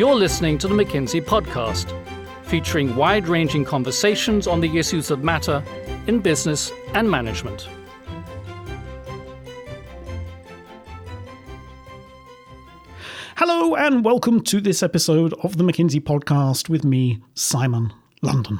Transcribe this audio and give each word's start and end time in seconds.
You're 0.00 0.14
listening 0.14 0.56
to 0.60 0.66
the 0.66 0.74
McKinsey 0.74 1.22
Podcast, 1.22 1.92
featuring 2.46 2.96
wide 2.96 3.28
ranging 3.28 3.66
conversations 3.66 4.46
on 4.46 4.62
the 4.62 4.78
issues 4.78 5.08
that 5.08 5.18
matter 5.18 5.62
in 6.06 6.20
business 6.20 6.72
and 6.94 7.10
management. 7.10 7.68
Hello, 13.36 13.74
and 13.76 14.02
welcome 14.02 14.42
to 14.44 14.62
this 14.62 14.82
episode 14.82 15.34
of 15.42 15.58
the 15.58 15.64
McKinsey 15.64 16.00
Podcast 16.00 16.70
with 16.70 16.82
me, 16.82 17.22
Simon 17.34 17.92
London. 18.22 18.58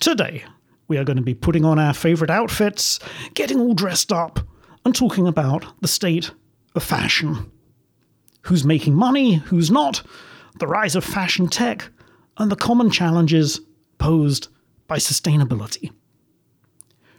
Today, 0.00 0.44
we 0.86 0.98
are 0.98 1.04
going 1.04 1.16
to 1.16 1.22
be 1.22 1.32
putting 1.32 1.64
on 1.64 1.78
our 1.78 1.94
favourite 1.94 2.30
outfits, 2.30 2.98
getting 3.32 3.58
all 3.58 3.72
dressed 3.72 4.12
up, 4.12 4.38
and 4.84 4.94
talking 4.94 5.26
about 5.26 5.80
the 5.80 5.88
state 5.88 6.30
of 6.74 6.82
fashion. 6.82 7.50
Who's 8.42 8.64
making 8.64 8.94
money, 8.94 9.34
who's 9.34 9.70
not, 9.70 10.02
the 10.58 10.66
rise 10.66 10.96
of 10.96 11.04
fashion 11.04 11.48
tech, 11.48 11.88
and 12.38 12.50
the 12.50 12.56
common 12.56 12.90
challenges 12.90 13.60
posed 13.98 14.48
by 14.86 14.96
sustainability. 14.96 15.92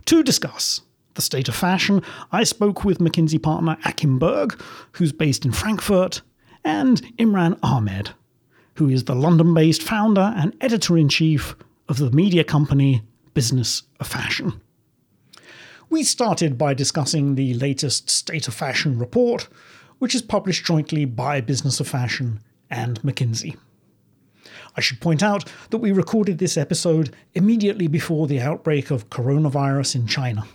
To 0.06 0.24
discuss 0.24 0.82
the 1.14 1.22
state 1.22 1.48
of 1.48 1.56
fashion, 1.56 2.02
I 2.32 2.44
spoke 2.44 2.84
with 2.84 3.00
McKinsey 3.00 3.42
partner 3.42 3.78
Achim 3.86 4.20
Berg, 4.20 4.60
who's 4.94 5.14
based 5.14 5.46
in 5.46 5.52
Frankfurt, 5.52 6.22
and 6.64 7.02
Imran 7.18 7.58
Ahmed, 7.64 8.12
who 8.76 8.90
is 8.90 9.06
the 9.06 9.16
London 9.16 9.54
based 9.54 9.84
founder 9.84 10.34
and 10.36 10.56
editor 10.62 10.98
in 10.98 11.10
chief 11.10 11.56
of 11.88 11.98
the 11.98 12.12
media 12.12 12.44
company 12.44 13.04
Business 13.34 13.84
of 14.00 14.08
Fashion. 14.08 14.62
We 15.90 16.04
started 16.04 16.58
by 16.58 16.74
discussing 16.74 17.36
the 17.36 17.54
latest 17.56 18.10
State 18.10 18.48
of 18.48 18.54
Fashion 18.54 18.98
report, 18.98 19.50
which 20.02 20.16
is 20.16 20.24
published 20.24 20.66
jointly 20.66 21.06
by 21.06 21.40
Business 21.40 21.80
of 21.80 21.88
Fashion 21.88 22.40
and 22.72 23.00
McKinsey. 23.04 23.56
I 24.76 24.82
should 24.82 25.00
point 25.00 25.22
out 25.22 25.48
that 25.70 25.78
we 25.78 25.92
recorded 25.92 26.40
this 26.40 26.58
episode 26.58 27.16
immediately 27.36 27.86
before 27.86 28.26
the 28.26 28.42
outbreak 28.42 28.90
of 28.90 29.12
coronavirus 29.12 29.94
in 29.94 30.08
China. 30.08 30.48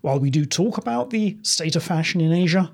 While 0.00 0.20
we 0.20 0.30
do 0.30 0.46
talk 0.46 0.78
about 0.78 1.10
the 1.10 1.36
state 1.42 1.76
of 1.76 1.82
fashion 1.82 2.22
in 2.22 2.32
Asia, 2.32 2.72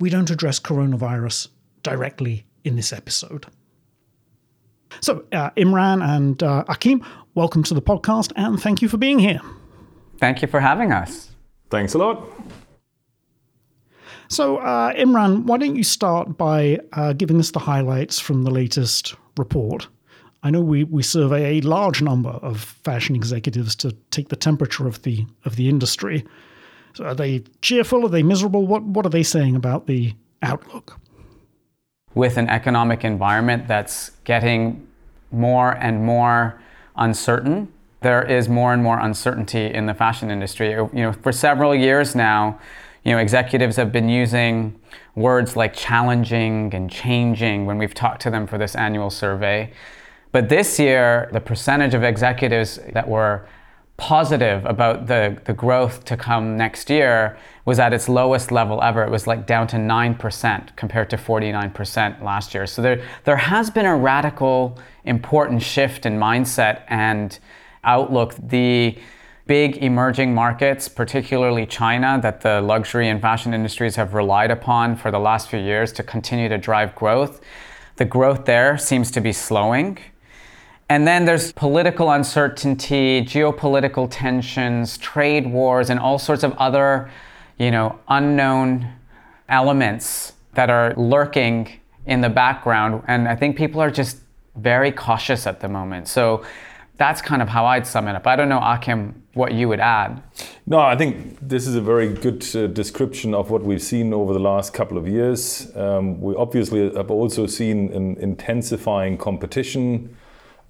we 0.00 0.08
don't 0.08 0.30
address 0.30 0.58
coronavirus 0.58 1.48
directly 1.82 2.46
in 2.64 2.76
this 2.76 2.90
episode. 2.90 3.44
So, 5.02 5.26
uh, 5.30 5.50
Imran 5.58 6.02
and 6.02 6.42
uh, 6.42 6.64
Achim, 6.68 7.04
welcome 7.34 7.64
to 7.64 7.74
the 7.74 7.82
podcast 7.82 8.32
and 8.34 8.58
thank 8.58 8.80
you 8.80 8.88
for 8.88 8.96
being 8.96 9.18
here. 9.18 9.42
Thank 10.16 10.40
you 10.40 10.48
for 10.48 10.60
having 10.60 10.90
us. 10.90 11.32
Thanks 11.68 11.92
a 11.92 11.98
lot. 11.98 12.24
So, 14.28 14.58
uh, 14.58 14.92
Imran, 14.94 15.44
why 15.44 15.58
don't 15.58 15.76
you 15.76 15.84
start 15.84 16.36
by 16.36 16.80
uh, 16.92 17.12
giving 17.12 17.38
us 17.38 17.50
the 17.50 17.58
highlights 17.58 18.18
from 18.18 18.42
the 18.42 18.50
latest 18.50 19.14
report? 19.36 19.88
I 20.42 20.50
know 20.50 20.60
we, 20.60 20.84
we 20.84 21.02
survey 21.02 21.58
a 21.58 21.60
large 21.62 22.02
number 22.02 22.30
of 22.30 22.60
fashion 22.60 23.16
executives 23.16 23.74
to 23.76 23.92
take 24.10 24.28
the 24.28 24.36
temperature 24.36 24.86
of 24.86 25.02
the 25.02 25.26
of 25.44 25.56
the 25.56 25.68
industry. 25.68 26.24
So 26.94 27.06
are 27.06 27.14
they 27.14 27.44
cheerful? 27.62 28.04
Are 28.04 28.10
they 28.10 28.22
miserable? 28.22 28.66
What 28.66 28.82
what 28.82 29.06
are 29.06 29.10
they 29.10 29.22
saying 29.22 29.56
about 29.56 29.86
the 29.86 30.14
outlook? 30.42 30.98
With 32.14 32.36
an 32.36 32.48
economic 32.48 33.04
environment 33.04 33.66
that's 33.66 34.10
getting 34.24 34.86
more 35.32 35.72
and 35.72 36.04
more 36.04 36.60
uncertain, 36.96 37.72
there 38.02 38.22
is 38.22 38.48
more 38.48 38.72
and 38.74 38.82
more 38.82 38.98
uncertainty 39.00 39.72
in 39.72 39.86
the 39.86 39.94
fashion 39.94 40.30
industry. 40.30 40.70
You 40.70 40.90
know, 40.92 41.12
for 41.12 41.32
several 41.32 41.74
years 41.74 42.14
now, 42.14 42.60
you 43.04 43.12
know, 43.12 43.18
executives 43.18 43.76
have 43.76 43.92
been 43.92 44.08
using 44.08 44.78
words 45.14 45.56
like 45.56 45.74
challenging 45.74 46.74
and 46.74 46.90
changing 46.90 47.66
when 47.66 47.78
we've 47.78 47.94
talked 47.94 48.22
to 48.22 48.30
them 48.30 48.46
for 48.46 48.58
this 48.58 48.74
annual 48.74 49.10
survey. 49.10 49.70
But 50.32 50.48
this 50.48 50.78
year, 50.78 51.28
the 51.32 51.40
percentage 51.40 51.94
of 51.94 52.02
executives 52.02 52.80
that 52.92 53.06
were 53.06 53.46
positive 53.96 54.64
about 54.64 55.06
the, 55.06 55.40
the 55.44 55.52
growth 55.52 56.04
to 56.04 56.16
come 56.16 56.56
next 56.56 56.90
year 56.90 57.38
was 57.64 57.78
at 57.78 57.92
its 57.92 58.08
lowest 58.08 58.50
level 58.50 58.82
ever. 58.82 59.04
It 59.04 59.10
was 59.10 59.26
like 59.26 59.46
down 59.46 59.68
to 59.68 59.76
9% 59.76 60.76
compared 60.76 61.10
to 61.10 61.16
49% 61.16 62.22
last 62.22 62.54
year. 62.54 62.66
So 62.66 62.82
there, 62.82 63.04
there 63.24 63.36
has 63.36 63.70
been 63.70 63.86
a 63.86 63.96
radical, 63.96 64.78
important 65.04 65.62
shift 65.62 66.06
in 66.06 66.18
mindset 66.18 66.82
and 66.88 67.38
outlook. 67.84 68.34
The 68.36 68.98
big 69.46 69.76
emerging 69.78 70.34
markets, 70.34 70.88
particularly 70.88 71.66
China, 71.66 72.18
that 72.22 72.40
the 72.40 72.60
luxury 72.62 73.08
and 73.08 73.20
fashion 73.20 73.52
industries 73.52 73.96
have 73.96 74.14
relied 74.14 74.50
upon 74.50 74.96
for 74.96 75.10
the 75.10 75.18
last 75.18 75.48
few 75.48 75.58
years 75.58 75.92
to 75.92 76.02
continue 76.02 76.48
to 76.48 76.56
drive 76.56 76.94
growth, 76.94 77.40
the 77.96 78.04
growth 78.04 78.44
there 78.44 78.78
seems 78.78 79.10
to 79.10 79.20
be 79.20 79.32
slowing. 79.32 79.98
And 80.88 81.06
then 81.06 81.24
there's 81.24 81.52
political 81.52 82.10
uncertainty, 82.10 83.22
geopolitical 83.22 84.08
tensions, 84.10 84.98
trade 84.98 85.46
wars, 85.46 85.90
and 85.90 86.00
all 86.00 86.18
sorts 86.18 86.42
of 86.42 86.52
other, 86.54 87.10
you 87.58 87.70
know, 87.70 87.98
unknown 88.08 88.92
elements 89.48 90.32
that 90.54 90.70
are 90.70 90.94
lurking 90.96 91.80
in 92.06 92.20
the 92.20 92.28
background. 92.28 93.02
And 93.06 93.28
I 93.28 93.36
think 93.36 93.56
people 93.56 93.80
are 93.80 93.90
just 93.90 94.18
very 94.56 94.92
cautious 94.92 95.46
at 95.46 95.60
the 95.60 95.68
moment. 95.68 96.08
So 96.08 96.44
that's 96.96 97.20
kind 97.20 97.42
of 97.42 97.48
how 97.48 97.66
I'd 97.66 97.86
sum 97.86 98.06
it 98.08 98.14
up. 98.14 98.26
I 98.26 98.36
don't 98.36 98.48
know, 98.48 98.60
Achim, 98.60 99.22
what 99.34 99.52
you 99.52 99.68
would 99.68 99.80
add. 99.80 100.22
No, 100.66 100.78
I 100.78 100.96
think 100.96 101.38
this 101.40 101.66
is 101.66 101.74
a 101.74 101.80
very 101.80 102.12
good 102.12 102.44
uh, 102.54 102.68
description 102.68 103.34
of 103.34 103.50
what 103.50 103.62
we've 103.62 103.82
seen 103.82 104.14
over 104.14 104.32
the 104.32 104.38
last 104.38 104.72
couple 104.72 104.96
of 104.96 105.08
years. 105.08 105.74
Um, 105.76 106.20
we 106.20 106.34
obviously 106.36 106.94
have 106.94 107.10
also 107.10 107.46
seen 107.46 107.92
an 107.92 108.16
intensifying 108.18 109.18
competition. 109.18 110.16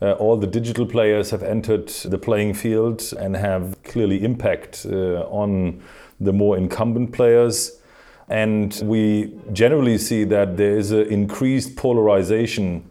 Uh, 0.01 0.13
all 0.13 0.37
the 0.37 0.47
digital 0.47 0.87
players 0.87 1.31
have 1.31 1.43
entered 1.43 1.89
the 1.89 2.19
playing 2.19 2.55
field 2.55 3.13
and 3.19 3.37
have 3.37 3.83
clearly 3.85 4.25
impact 4.25 4.87
uh, 4.91 5.27
on 5.31 5.83
the 6.21 6.33
more 6.33 6.57
incumbent 6.57 7.13
players. 7.13 7.81
And 8.29 8.81
we 8.85 9.35
generally 9.53 9.99
see 9.99 10.25
that 10.25 10.57
there 10.57 10.79
is 10.79 10.91
an 10.91 11.07
increased 11.09 11.77
polarization 11.77 12.91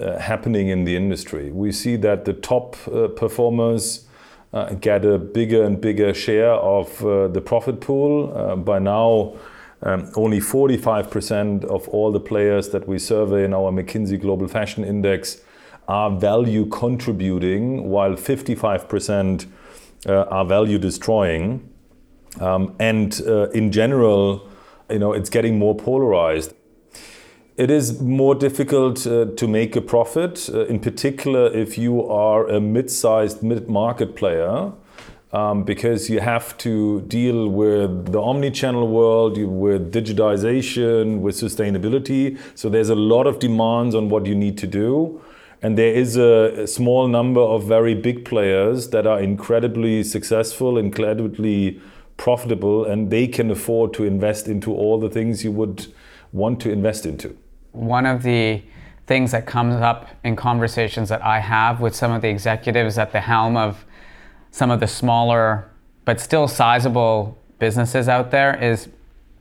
uh, 0.00 0.18
happening 0.18 0.68
in 0.68 0.84
the 0.84 0.96
industry. 0.96 1.50
We 1.50 1.72
see 1.72 1.96
that 1.96 2.24
the 2.24 2.32
top 2.32 2.76
uh, 2.88 3.08
performers 3.08 4.06
uh, 4.52 4.74
get 4.74 5.04
a 5.04 5.18
bigger 5.18 5.64
and 5.64 5.80
bigger 5.80 6.14
share 6.14 6.52
of 6.52 7.04
uh, 7.04 7.28
the 7.28 7.40
profit 7.40 7.80
pool. 7.80 8.32
Uh, 8.34 8.56
by 8.56 8.78
now, 8.78 9.34
um, 9.82 10.10
only 10.16 10.40
45% 10.40 11.64
of 11.64 11.88
all 11.88 12.10
the 12.12 12.20
players 12.20 12.70
that 12.70 12.88
we 12.88 12.98
survey 12.98 13.44
in 13.44 13.52
our 13.52 13.70
McKinsey 13.70 14.20
Global 14.20 14.48
Fashion 14.48 14.84
Index 14.84 15.42
are 15.88 16.10
value 16.10 16.66
contributing, 16.66 17.88
while 17.88 18.12
55% 18.12 19.46
uh, 20.06 20.12
are 20.12 20.44
value 20.44 20.78
destroying. 20.78 21.68
Um, 22.40 22.74
and 22.78 23.18
in 23.54 23.72
general, 23.72 24.48
you 24.90 24.98
know, 24.98 25.12
it's 25.12 25.30
getting 25.30 25.58
more 25.58 25.74
polarized 25.74 26.54
it 27.56 27.70
is 27.70 28.02
more 28.02 28.34
difficult 28.34 29.06
uh, 29.06 29.26
to 29.36 29.48
make 29.48 29.76
a 29.76 29.80
profit, 29.80 30.50
uh, 30.52 30.66
in 30.66 30.78
particular 30.78 31.46
if 31.54 31.78
you 31.78 32.06
are 32.06 32.46
a 32.48 32.60
mid-sized 32.60 33.42
mid-market 33.42 34.14
player, 34.14 34.72
um, 35.32 35.64
because 35.64 36.10
you 36.10 36.20
have 36.20 36.56
to 36.58 37.00
deal 37.02 37.48
with 37.48 38.12
the 38.12 38.20
omni-channel 38.20 38.86
world, 38.86 39.38
with 39.38 39.90
digitization, 39.90 41.20
with 41.20 41.34
sustainability. 41.34 42.38
So 42.54 42.68
there's 42.68 42.90
a 42.90 42.94
lot 42.94 43.26
of 43.26 43.38
demands 43.38 43.94
on 43.94 44.10
what 44.10 44.26
you 44.26 44.34
need 44.34 44.58
to 44.58 44.66
do. 44.66 45.22
And 45.62 45.78
there 45.78 45.94
is 45.94 46.18
a, 46.18 46.64
a 46.64 46.66
small 46.66 47.08
number 47.08 47.40
of 47.40 47.64
very 47.64 47.94
big 47.94 48.26
players 48.26 48.90
that 48.90 49.06
are 49.06 49.18
incredibly 49.18 50.04
successful, 50.04 50.76
incredibly 50.76 51.80
profitable, 52.18 52.84
and 52.84 53.10
they 53.10 53.26
can 53.26 53.50
afford 53.50 53.94
to 53.94 54.04
invest 54.04 54.46
into 54.46 54.74
all 54.74 55.00
the 55.00 55.08
things 55.08 55.42
you 55.42 55.52
would 55.52 55.86
want 56.32 56.60
to 56.60 56.70
invest 56.70 57.06
into 57.06 57.34
one 57.76 58.06
of 58.06 58.22
the 58.22 58.62
things 59.06 59.30
that 59.30 59.46
comes 59.46 59.76
up 59.76 60.08
in 60.24 60.34
conversations 60.34 61.08
that 61.08 61.22
I 61.22 61.38
have 61.38 61.80
with 61.80 61.94
some 61.94 62.10
of 62.10 62.22
the 62.22 62.28
executives 62.28 62.98
at 62.98 63.12
the 63.12 63.20
helm 63.20 63.56
of 63.56 63.84
some 64.50 64.70
of 64.70 64.80
the 64.80 64.86
smaller 64.86 65.70
but 66.04 66.20
still 66.20 66.48
sizable 66.48 67.38
businesses 67.58 68.08
out 68.08 68.30
there 68.30 68.60
is 68.62 68.88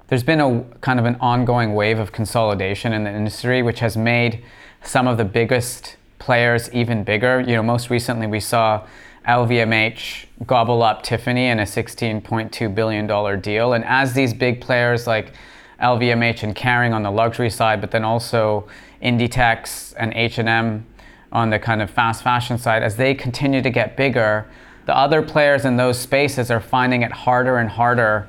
there's 0.08 0.24
been 0.24 0.40
a 0.40 0.64
kind 0.82 1.00
of 1.00 1.06
an 1.06 1.16
ongoing 1.20 1.74
wave 1.74 1.98
of 1.98 2.12
consolidation 2.12 2.94
in 2.94 3.04
the 3.04 3.10
industry 3.10 3.64
which 3.64 3.80
has 3.80 3.98
made 3.98 4.44
some 4.84 5.08
of 5.08 5.18
the 5.18 5.26
biggest 5.26 5.98
players 6.20 6.72
even 6.74 7.04
bigger. 7.04 7.42
You 7.42 7.56
know, 7.56 7.64
most 7.64 7.90
recently 7.90 8.28
we 8.28 8.40
saw 8.40 8.86
LVMH 9.28 10.26
gobble 10.46 10.84
up 10.84 11.02
Tiffany 11.02 11.48
in 11.48 11.60
a 11.60 11.64
$16.2 11.64 12.76
billion 12.76 13.42
deal. 13.42 13.74
And 13.74 13.84
as 13.86 14.14
these 14.14 14.34
big 14.34 14.62
players 14.62 15.08
like 15.08 15.34
LVMH 15.82 16.44
and 16.44 16.56
Kering 16.56 16.94
on 16.94 17.04
the 17.04 17.12
luxury 17.12 17.50
side, 17.50 17.82
but 17.82 17.92
then 17.92 18.04
also 18.04 18.68
Inditex 19.02 19.94
and 19.98 20.14
H&M 20.14 20.86
on 21.32 21.50
the 21.50 21.60
kind 21.60 21.82
of 21.82 21.90
fast 21.90 22.24
fashion 22.24 22.58
side, 22.58 22.82
as 22.82 22.96
they 22.96 23.14
continue 23.14 23.62
to 23.62 23.70
get 23.70 23.98
bigger, 23.98 24.48
the 24.86 24.96
other 24.96 25.22
players 25.22 25.66
in 25.66 25.78
those 25.78 26.00
spaces 26.00 26.50
are 26.50 26.62
finding 26.62 27.02
it 27.02 27.12
harder 27.12 27.58
and 27.58 27.70
harder 27.70 28.28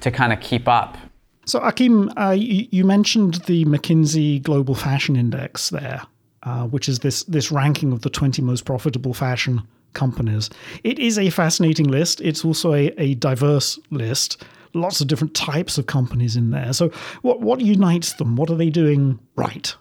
to 0.00 0.10
kind 0.10 0.32
of 0.32 0.40
keep 0.40 0.66
up. 0.66 0.96
So, 1.44 1.60
Achim, 1.60 2.10
uh, 2.18 2.32
you, 2.32 2.66
you, 2.70 2.84
mentioned 2.84 3.34
the 3.46 3.64
McKinsey 3.64 4.42
Global 4.42 4.74
Fashion 4.74 5.16
Index 5.16 5.70
there, 5.70 6.02
uh, 6.42 6.64
which 6.64 6.88
is 6.88 6.98
this 6.98 7.24
this 7.24 7.50
ranking 7.50 7.92
of 7.92 8.02
the 8.02 8.10
20 8.10 8.42
most 8.42 8.66
profitable 8.66 9.14
fashion 9.14 9.62
companies. 9.94 10.50
It 10.84 10.98
is 10.98 11.18
a 11.18 11.30
fascinating 11.30 11.88
list. 11.88 12.20
It's 12.20 12.44
also 12.44 12.74
a, 12.74 12.88
a 12.98 13.14
diverse 13.14 13.78
list. 13.90 14.44
Lots 14.74 15.00
of 15.00 15.06
different 15.06 15.34
types 15.34 15.78
of 15.78 15.86
companies 15.86 16.36
in 16.36 16.50
there. 16.50 16.72
So, 16.72 16.90
what 17.22 17.40
what 17.40 17.60
unites 17.60 18.12
them? 18.14 18.36
What 18.36 18.50
are 18.50 18.56
they 18.56 18.70
doing 18.70 19.18
right? 19.36 19.74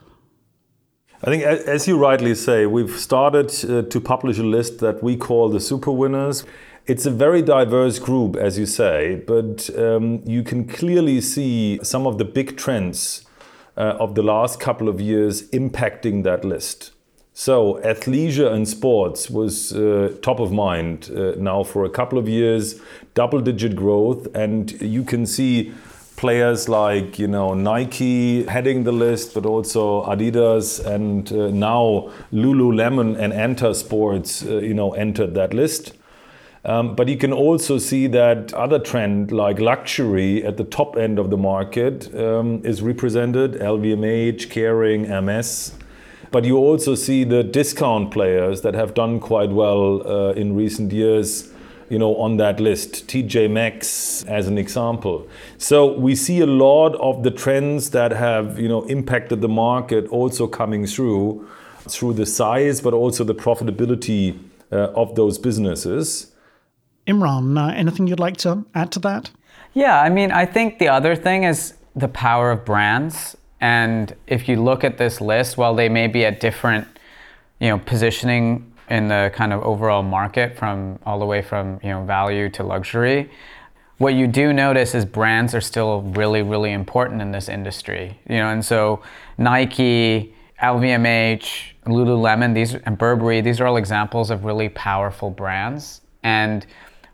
I 1.23 1.31
think, 1.31 1.43
as 1.43 1.87
you 1.87 1.97
rightly 1.97 2.35
say, 2.35 2.67
we've 2.67 2.95
started 2.95 3.47
uh, 3.65 3.81
to 3.89 3.99
publish 3.99 4.37
a 4.37 4.43
list 4.43 4.79
that 4.79 5.01
we 5.01 5.17
call 5.17 5.49
the 5.49 5.59
super 5.59 5.91
winners. 5.91 6.45
It's 6.85 7.07
a 7.07 7.11
very 7.11 7.41
diverse 7.41 7.97
group, 7.97 8.35
as 8.35 8.59
you 8.59 8.67
say, 8.67 9.23
but 9.25 9.67
um, 9.77 10.21
you 10.25 10.43
can 10.43 10.67
clearly 10.67 11.19
see 11.21 11.79
some 11.81 12.05
of 12.05 12.19
the 12.19 12.23
big 12.23 12.55
trends 12.55 13.25
uh, 13.75 13.97
of 13.99 14.13
the 14.13 14.21
last 14.21 14.59
couple 14.59 14.87
of 14.87 15.01
years 15.01 15.49
impacting 15.49 16.23
that 16.23 16.45
list. 16.45 16.91
So, 17.39 17.79
athleisure 17.83 18.51
and 18.51 18.67
sports 18.67 19.29
was 19.29 19.71
uh, 19.71 20.17
top 20.23 20.39
of 20.39 20.51
mind 20.51 21.11
uh, 21.15 21.33
now 21.37 21.61
for 21.61 21.85
a 21.85 21.89
couple 21.89 22.17
of 22.17 22.27
years, 22.27 22.81
double 23.13 23.41
digit 23.41 23.75
growth, 23.75 24.27
and 24.33 24.71
you 24.81 25.03
can 25.03 25.27
see 25.27 25.71
players 26.15 26.67
like 26.67 27.19
you 27.19 27.27
know 27.27 27.53
Nike 27.53 28.43
heading 28.45 28.85
the 28.85 28.91
list, 28.91 29.35
but 29.35 29.45
also 29.45 30.03
Adidas 30.05 30.83
and 30.83 31.31
uh, 31.31 31.51
now 31.51 32.11
Lululemon 32.33 33.15
and 33.19 33.31
Anta 33.31 33.75
Sports, 33.75 34.43
uh, 34.43 34.57
you 34.57 34.73
know, 34.73 34.93
entered 34.93 35.35
that 35.35 35.53
list. 35.53 35.93
Um, 36.65 36.95
but 36.95 37.07
you 37.07 37.17
can 37.17 37.33
also 37.33 37.77
see 37.77 38.07
that 38.07 38.51
other 38.55 38.79
trend 38.79 39.31
like 39.31 39.59
luxury 39.59 40.43
at 40.43 40.57
the 40.57 40.63
top 40.63 40.97
end 40.97 41.19
of 41.19 41.29
the 41.29 41.37
market 41.37 42.11
um, 42.15 42.65
is 42.65 42.81
represented: 42.81 43.51
LVMH, 43.61 44.47
Kering, 44.47 45.05
Hermes. 45.05 45.73
But 46.31 46.45
you 46.45 46.57
also 46.57 46.95
see 46.95 47.23
the 47.23 47.43
discount 47.43 48.11
players 48.11 48.61
that 48.61 48.73
have 48.73 48.93
done 48.93 49.19
quite 49.19 49.49
well 49.49 50.05
uh, 50.07 50.31
in 50.33 50.55
recent 50.55 50.91
years 50.91 51.51
you 51.89 51.97
know, 51.97 52.15
on 52.17 52.37
that 52.37 52.59
list. 52.59 53.07
TJ 53.07 53.49
Maxx 53.49 54.23
as 54.25 54.47
an 54.47 54.57
example. 54.57 55.27
So 55.57 55.97
we 55.97 56.15
see 56.15 56.41
a 56.41 56.45
lot 56.45 56.95
of 56.95 57.23
the 57.23 57.31
trends 57.31 57.91
that 57.91 58.11
have, 58.11 58.59
you 58.59 58.67
know, 58.67 58.83
impacted 58.83 59.41
the 59.41 59.47
market 59.47 60.07
also 60.09 60.47
coming 60.47 60.85
through 60.85 61.47
through 61.87 62.13
the 62.13 62.25
size, 62.25 62.81
but 62.81 62.93
also 62.93 63.23
the 63.23 63.35
profitability 63.35 64.37
uh, 64.73 64.91
of 64.93 65.15
those 65.15 65.37
businesses. 65.37 66.31
Imran, 67.07 67.57
uh, 67.57 67.73
anything 67.73 68.07
you'd 68.07 68.19
like 68.19 68.35
to 68.37 68.65
add 68.75 68.91
to 68.91 68.99
that? 68.99 69.31
Yeah, 69.73 70.01
I 70.01 70.09
mean, 70.09 70.31
I 70.31 70.45
think 70.45 70.79
the 70.79 70.89
other 70.89 71.15
thing 71.15 71.43
is 71.43 71.75
the 71.95 72.09
power 72.09 72.51
of 72.51 72.65
brands. 72.65 73.36
And 73.59 74.15
if 74.27 74.47
you 74.47 74.61
look 74.61 74.83
at 74.83 74.97
this 74.97 75.19
list, 75.19 75.57
while 75.57 75.75
they 75.75 75.89
may 75.89 76.07
be 76.07 76.25
at 76.25 76.39
different, 76.39 76.87
you 77.59 77.69
know, 77.69 77.79
positioning 77.79 78.71
in 78.89 79.07
the 79.07 79.31
kind 79.33 79.53
of 79.53 79.61
overall 79.63 80.03
market 80.03 80.57
from 80.57 80.99
all 81.05 81.19
the 81.19 81.25
way 81.25 81.41
from 81.41 81.79
you 81.83 81.89
know 81.89 82.03
value 82.05 82.49
to 82.49 82.63
luxury 82.63 83.29
what 83.97 84.13
you 84.13 84.27
do 84.27 84.53
notice 84.53 84.93
is 84.93 85.05
brands 85.05 85.53
are 85.53 85.61
still 85.61 86.01
really 86.01 86.41
really 86.41 86.71
important 86.71 87.21
in 87.21 87.31
this 87.31 87.49
industry 87.49 88.17
you 88.29 88.37
know? 88.37 88.49
And 88.49 88.63
so 88.63 89.01
nike 89.37 90.33
lvmh 90.61 91.73
lululemon 91.85 92.53
these 92.53 92.75
and 92.75 92.97
burberry 92.97 93.41
these 93.41 93.59
are 93.59 93.67
all 93.67 93.77
examples 93.77 94.31
of 94.31 94.43
really 94.43 94.69
powerful 94.69 95.29
brands. 95.29 96.01
And 96.23 96.65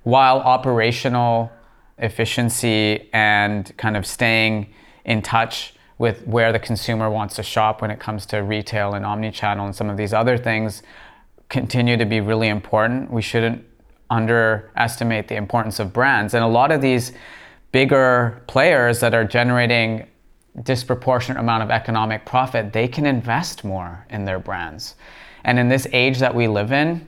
while 0.03 0.39
operational 0.39 1.51
efficiency 1.97 3.09
and 3.13 3.75
kind 3.77 3.95
of 3.95 4.05
staying 4.05 4.73
in 5.05 5.21
touch 5.21 5.73
with 5.97 6.25
where 6.27 6.51
the 6.51 6.59
consumer 6.59 7.09
wants 7.09 7.35
to 7.35 7.43
shop 7.43 7.81
when 7.81 7.91
it 7.91 7.99
comes 7.99 8.25
to 8.27 8.37
retail 8.37 8.93
and 8.93 9.05
omni-channel 9.05 9.65
and 9.65 9.75
some 9.75 9.89
of 9.89 9.97
these 9.97 10.13
other 10.13 10.37
things 10.37 10.83
continue 11.49 11.97
to 11.97 12.05
be 12.05 12.19
really 12.19 12.47
important. 12.47 13.11
We 13.11 13.21
shouldn't 13.21 13.63
underestimate 14.09 15.27
the 15.27 15.35
importance 15.35 15.79
of 15.79 15.93
brands. 15.93 16.33
And 16.33 16.43
a 16.43 16.47
lot 16.47 16.71
of 16.71 16.81
these 16.81 17.13
bigger 17.71 18.43
players 18.47 18.99
that 18.99 19.13
are 19.13 19.23
generating 19.23 20.07
disproportionate 20.61 21.39
amount 21.39 21.63
of 21.63 21.71
economic 21.71 22.25
profit, 22.25 22.73
they 22.73 22.87
can 22.87 23.05
invest 23.05 23.63
more 23.63 24.05
in 24.09 24.25
their 24.25 24.39
brands. 24.39 24.95
And 25.43 25.57
in 25.57 25.67
this 25.67 25.87
age 25.91 26.19
that 26.19 26.33
we 26.33 26.47
live 26.47 26.71
in, 26.71 27.07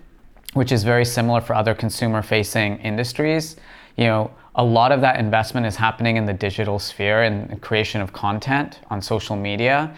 which 0.54 0.72
is 0.72 0.84
very 0.84 1.06
similar 1.06 1.42
for 1.42 1.54
other 1.54 1.76
consumer 1.76 2.22
facing 2.22 2.78
industries, 2.80 3.56
you 3.98 4.06
know, 4.06 4.32
a 4.56 4.64
lot 4.64 4.92
of 4.92 5.02
that 5.02 5.20
investment 5.20 5.66
is 5.66 5.76
happening 5.76 6.16
in 6.16 6.26
the 6.26 6.34
digital 6.34 6.80
sphere 6.80 7.24
and 7.24 7.62
creation 7.62 8.02
of 8.02 8.14
content 8.14 8.80
on 8.90 9.02
social 9.02 9.36
media. 9.36 9.94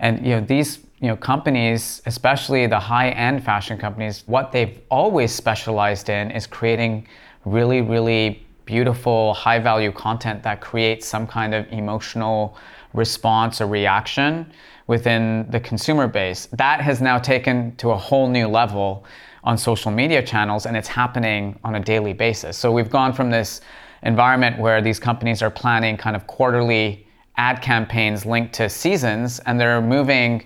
And 0.00 0.24
you 0.24 0.32
know, 0.32 0.40
these 0.40 0.80
you 1.00 1.08
know, 1.08 1.16
companies, 1.16 2.02
especially 2.06 2.66
the 2.66 2.78
high-end 2.78 3.42
fashion 3.44 3.78
companies, 3.78 4.24
what 4.26 4.52
they've 4.52 4.80
always 4.90 5.32
specialized 5.32 6.08
in 6.08 6.30
is 6.30 6.46
creating 6.46 7.06
really, 7.44 7.80
really 7.80 8.46
beautiful, 8.66 9.32
high-value 9.32 9.92
content 9.92 10.42
that 10.42 10.60
creates 10.60 11.06
some 11.06 11.26
kind 11.26 11.54
of 11.54 11.66
emotional 11.72 12.56
response 12.92 13.60
or 13.60 13.66
reaction 13.66 14.52
within 14.88 15.46
the 15.50 15.60
consumer 15.60 16.06
base. 16.06 16.46
That 16.52 16.80
has 16.80 17.00
now 17.00 17.18
taken 17.18 17.74
to 17.76 17.90
a 17.90 17.96
whole 17.96 18.28
new 18.28 18.48
level 18.48 19.04
on 19.44 19.56
social 19.56 19.90
media 19.90 20.22
channels, 20.22 20.66
and 20.66 20.76
it's 20.76 20.88
happening 20.88 21.58
on 21.64 21.76
a 21.76 21.80
daily 21.80 22.12
basis. 22.12 22.58
So 22.58 22.70
we've 22.72 22.90
gone 22.90 23.12
from 23.12 23.30
this 23.30 23.60
environment 24.02 24.58
where 24.58 24.80
these 24.80 24.98
companies 24.98 25.42
are 25.42 25.50
planning 25.50 25.96
kind 25.96 26.16
of 26.16 26.26
quarterly 26.26 27.06
ad 27.36 27.62
campaigns 27.62 28.26
linked 28.26 28.54
to 28.54 28.68
seasons, 28.68 29.40
and 29.40 29.60
they're 29.60 29.80
moving 29.80 30.44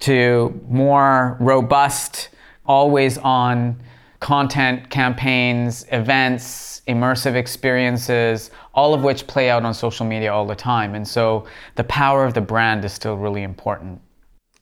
to 0.00 0.60
more 0.68 1.36
robust, 1.40 2.28
always 2.66 3.18
on 3.18 3.80
content 4.20 4.90
campaigns, 4.90 5.86
events, 5.92 6.82
immersive 6.88 7.34
experiences, 7.34 8.50
all 8.74 8.94
of 8.94 9.02
which 9.02 9.26
play 9.26 9.50
out 9.50 9.64
on 9.64 9.72
social 9.72 10.06
media 10.06 10.32
all 10.32 10.46
the 10.46 10.54
time. 10.54 10.94
And 10.94 11.06
so 11.06 11.46
the 11.76 11.84
power 11.84 12.24
of 12.24 12.34
the 12.34 12.40
brand 12.40 12.84
is 12.84 12.92
still 12.92 13.16
really 13.16 13.42
important. 13.42 14.00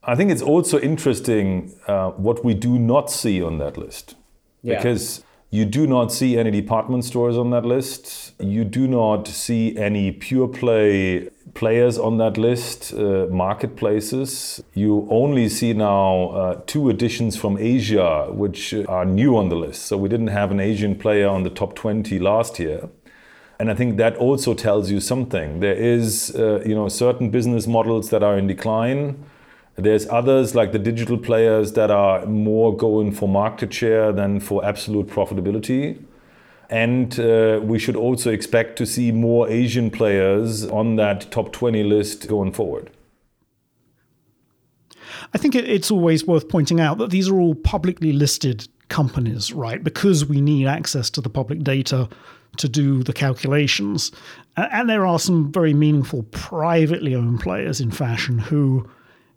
I 0.04 0.16
think 0.16 0.30
it's 0.30 0.42
also 0.42 0.80
interesting 0.80 1.72
uh, 1.86 2.10
what 2.10 2.44
we 2.44 2.54
do 2.54 2.78
not 2.78 3.10
see 3.10 3.42
on 3.42 3.58
that 3.58 3.76
list. 3.76 4.16
Yeah. 4.62 4.76
Because 4.76 5.24
you 5.52 5.66
do 5.66 5.86
not 5.86 6.10
see 6.10 6.38
any 6.38 6.50
department 6.50 7.04
stores 7.04 7.36
on 7.36 7.50
that 7.50 7.66
list. 7.66 8.32
You 8.40 8.64
do 8.64 8.88
not 8.88 9.28
see 9.28 9.76
any 9.76 10.10
pure 10.10 10.48
play 10.48 11.28
players 11.52 11.98
on 11.98 12.16
that 12.16 12.38
list, 12.38 12.94
uh, 12.94 13.26
marketplaces. 13.30 14.64
You 14.72 15.06
only 15.10 15.50
see 15.50 15.74
now 15.74 16.30
uh, 16.30 16.60
two 16.66 16.88
additions 16.88 17.36
from 17.36 17.58
Asia, 17.58 18.28
which 18.30 18.72
are 18.72 19.04
new 19.04 19.36
on 19.36 19.50
the 19.50 19.56
list. 19.56 19.82
So 19.82 19.98
we 19.98 20.08
didn't 20.08 20.28
have 20.28 20.50
an 20.52 20.58
Asian 20.58 20.96
player 20.96 21.28
on 21.28 21.42
the 21.42 21.50
top 21.50 21.74
20 21.74 22.18
last 22.18 22.58
year. 22.58 22.88
And 23.58 23.70
I 23.70 23.74
think 23.74 23.98
that 23.98 24.16
also 24.16 24.54
tells 24.54 24.90
you 24.90 25.00
something. 25.00 25.60
There 25.60 25.74
is, 25.74 26.34
uh, 26.34 26.62
you 26.64 26.74
know, 26.74 26.88
certain 26.88 27.28
business 27.30 27.66
models 27.66 28.08
that 28.08 28.22
are 28.22 28.38
in 28.38 28.46
decline. 28.46 29.22
There's 29.76 30.06
others 30.08 30.54
like 30.54 30.72
the 30.72 30.78
digital 30.78 31.16
players 31.16 31.72
that 31.72 31.90
are 31.90 32.26
more 32.26 32.76
going 32.76 33.12
for 33.12 33.28
market 33.28 33.72
share 33.72 34.12
than 34.12 34.38
for 34.40 34.64
absolute 34.64 35.06
profitability. 35.06 36.02
And 36.68 37.18
uh, 37.18 37.60
we 37.62 37.78
should 37.78 37.96
also 37.96 38.30
expect 38.30 38.76
to 38.78 38.86
see 38.86 39.12
more 39.12 39.48
Asian 39.48 39.90
players 39.90 40.64
on 40.64 40.96
that 40.96 41.30
top 41.30 41.52
20 41.52 41.82
list 41.84 42.28
going 42.28 42.52
forward. 42.52 42.90
I 45.34 45.38
think 45.38 45.54
it's 45.54 45.90
always 45.90 46.26
worth 46.26 46.48
pointing 46.48 46.80
out 46.80 46.98
that 46.98 47.10
these 47.10 47.28
are 47.28 47.38
all 47.38 47.54
publicly 47.54 48.12
listed 48.12 48.68
companies, 48.88 49.52
right? 49.52 49.82
Because 49.82 50.26
we 50.26 50.40
need 50.40 50.66
access 50.66 51.08
to 51.10 51.20
the 51.20 51.30
public 51.30 51.62
data 51.62 52.08
to 52.58 52.68
do 52.68 53.02
the 53.02 53.12
calculations. 53.12 54.12
And 54.56 54.88
there 54.88 55.06
are 55.06 55.18
some 55.18 55.50
very 55.50 55.72
meaningful 55.72 56.24
privately 56.24 57.14
owned 57.14 57.40
players 57.40 57.80
in 57.80 57.90
fashion 57.90 58.38
who, 58.38 58.88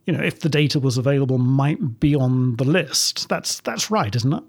you 0.06 0.14
know, 0.14 0.24
if 0.24 0.40
the 0.40 0.50
data 0.50 0.80
was 0.80 0.98
available, 0.98 1.38
might 1.38 2.00
be 2.00 2.16
on 2.16 2.56
the 2.58 2.64
list. 2.64 3.28
That's 3.28 3.60
that's 3.62 3.90
right, 3.90 4.16
isn't 4.16 4.34
it? 4.34 4.44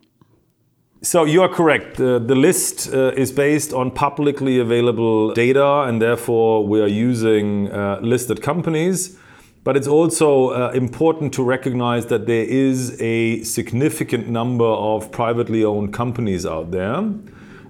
So 1.03 1.25
you 1.25 1.43
are 1.43 1.49
correct. 1.49 1.97
The, 1.97 2.19
the 2.19 2.35
list 2.35 2.93
uh, 2.93 3.13
is 3.17 3.31
based 3.31 3.73
on 3.73 3.91
publicly 3.91 4.59
available 4.59 5.33
data, 5.35 5.83
and 5.83 6.01
therefore 6.01 6.67
we 6.67 6.81
are 6.81 6.89
using 6.89 7.71
uh, 7.71 8.01
listed 8.03 8.43
companies. 8.43 9.19
But 9.63 9.77
it's 9.77 9.89
also 9.89 10.51
uh, 10.51 10.71
important 10.75 11.35
to 11.35 11.43
recognize 11.43 12.07
that 12.07 12.27
there 12.27 12.45
is 12.45 13.01
a 13.01 13.43
significant 13.43 14.29
number 14.29 14.65
of 14.65 15.11
privately 15.11 15.65
owned 15.65 15.93
companies 15.93 16.47
out 16.47 16.71
there 16.71 17.13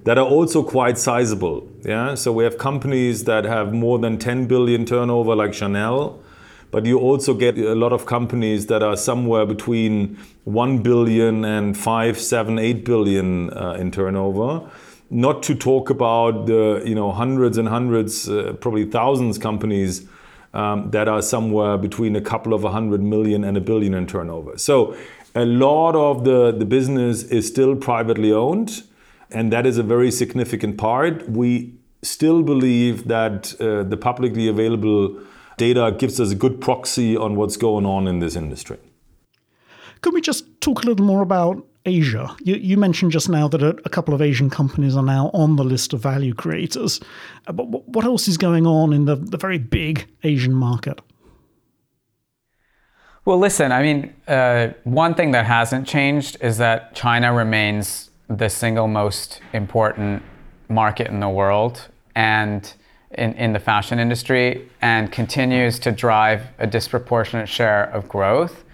that 0.04 0.18
are 0.18 0.26
also 0.26 0.62
quite 0.62 0.98
sizable. 0.98 1.68
Yeah, 1.84 2.14
so 2.14 2.32
we 2.32 2.44
have 2.44 2.58
companies 2.58 3.24
that 3.24 3.44
have 3.44 3.72
more 3.72 3.98
than 3.98 4.18
10 4.18 4.46
billion 4.46 4.84
turnover, 4.84 5.34
like 5.34 5.54
Chanel 5.54 6.20
but 6.76 6.84
you 6.84 6.98
also 6.98 7.32
get 7.32 7.56
a 7.56 7.74
lot 7.74 7.94
of 7.94 8.04
companies 8.04 8.66
that 8.66 8.82
are 8.82 8.98
somewhere 8.98 9.46
between 9.46 10.18
1 10.44 10.82
billion 10.82 11.42
and 11.42 11.74
5, 11.74 12.18
7, 12.20 12.58
8 12.58 12.84
billion 12.84 13.50
uh, 13.50 13.78
in 13.80 13.90
turnover. 13.90 14.60
not 15.08 15.42
to 15.42 15.54
talk 15.54 15.88
about 15.88 16.44
the 16.46 16.82
you 16.84 16.94
know 16.94 17.12
hundreds 17.12 17.56
and 17.56 17.68
hundreds, 17.68 18.28
uh, 18.28 18.52
probably 18.60 18.84
thousands 18.84 19.38
companies 19.38 20.02
um, 20.52 20.90
that 20.90 21.08
are 21.08 21.22
somewhere 21.22 21.78
between 21.78 22.14
a 22.14 22.20
couple 22.20 22.52
of 22.52 22.64
a 22.64 22.72
hundred 22.72 23.00
million 23.00 23.42
and 23.44 23.56
a 23.56 23.60
billion 23.70 23.94
in 23.94 24.06
turnover. 24.06 24.58
So 24.58 24.94
a 25.34 25.46
lot 25.46 25.94
of 25.96 26.24
the, 26.24 26.52
the 26.52 26.66
business 26.66 27.22
is 27.22 27.46
still 27.46 27.74
privately 27.76 28.32
owned, 28.32 28.82
and 29.30 29.50
that 29.50 29.64
is 29.64 29.78
a 29.78 29.86
very 29.94 30.10
significant 30.10 30.76
part. 30.76 31.26
We 31.26 31.72
still 32.02 32.42
believe 32.42 33.08
that 33.08 33.54
uh, 33.60 33.82
the 33.94 33.96
publicly 33.96 34.46
available 34.48 35.16
data 35.56 35.94
gives 35.98 36.20
us 36.20 36.30
a 36.30 36.34
good 36.34 36.60
proxy 36.60 37.16
on 37.16 37.36
what's 37.36 37.56
going 37.56 37.86
on 37.86 38.06
in 38.06 38.18
this 38.18 38.36
industry. 38.36 38.78
Could 40.02 40.14
we 40.14 40.20
just 40.20 40.60
talk 40.60 40.84
a 40.84 40.86
little 40.86 41.06
more 41.06 41.22
about 41.22 41.66
Asia? 41.84 42.36
You, 42.42 42.56
you 42.56 42.76
mentioned 42.76 43.12
just 43.12 43.28
now 43.28 43.48
that 43.48 43.62
a, 43.62 43.70
a, 43.84 43.88
couple 43.88 44.14
of 44.14 44.20
Asian 44.20 44.50
companies 44.50 44.96
are 44.96 45.02
now 45.02 45.30
on 45.32 45.56
the 45.56 45.64
list 45.64 45.92
of 45.92 46.00
value 46.00 46.34
creators. 46.34 47.00
Uh, 47.46 47.52
but 47.52 47.64
what 47.64 48.04
else 48.04 48.28
is 48.28 48.36
going 48.36 48.66
on 48.66 48.92
in 48.92 49.06
the, 49.06 49.16
the 49.16 49.38
very 49.38 49.58
big 49.58 50.06
Asian 50.22 50.52
market? 50.52 51.00
Well, 53.24 53.38
listen, 53.38 53.72
I 53.72 53.82
mean, 53.82 54.14
uh, 54.28 54.68
one 54.84 55.14
thing 55.14 55.32
that 55.32 55.46
hasn't 55.46 55.88
changed 55.88 56.36
is 56.40 56.58
that 56.58 56.94
China 56.94 57.32
remains 57.32 58.10
the 58.28 58.48
single 58.48 58.86
most 58.86 59.40
important 59.52 60.22
market 60.68 61.08
in 61.08 61.20
the 61.20 61.28
world 61.28 61.88
and 62.14 62.72
in, 63.12 63.32
in 63.34 63.52
the 63.52 63.58
fashion 63.58 63.98
industry 63.98 64.68
and 64.80 65.10
continues 65.12 65.78
to 65.80 65.92
drive 65.92 66.42
a 66.58 66.66
disproportionate 66.66 67.48
share 67.48 67.84
of 67.84 68.08
growth. 68.08 68.64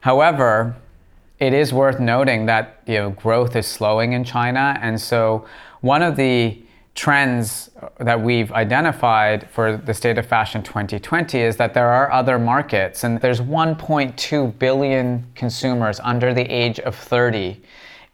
However, 0.00 0.76
it 1.38 1.52
is 1.52 1.72
worth 1.72 2.00
noting 2.00 2.46
that 2.46 2.82
you 2.86 2.94
know 2.94 3.10
growth 3.10 3.54
is 3.56 3.66
slowing 3.66 4.12
in 4.12 4.24
China, 4.24 4.78
and 4.82 5.00
so 5.00 5.46
one 5.80 6.02
of 6.02 6.16
the 6.16 6.60
trends 6.94 7.70
that 7.98 8.20
we've 8.20 8.50
identified 8.50 9.48
for 9.50 9.76
the 9.76 9.94
State 9.94 10.18
of 10.18 10.26
Fashion 10.26 10.64
2020 10.64 11.38
is 11.38 11.56
that 11.56 11.72
there 11.72 11.88
are 11.88 12.10
other 12.10 12.40
markets, 12.40 13.04
and 13.04 13.20
there's 13.20 13.40
1.2 13.40 14.58
billion 14.58 15.24
consumers 15.36 16.00
under 16.00 16.34
the 16.34 16.42
age 16.42 16.80
of 16.80 16.96
30 16.96 17.60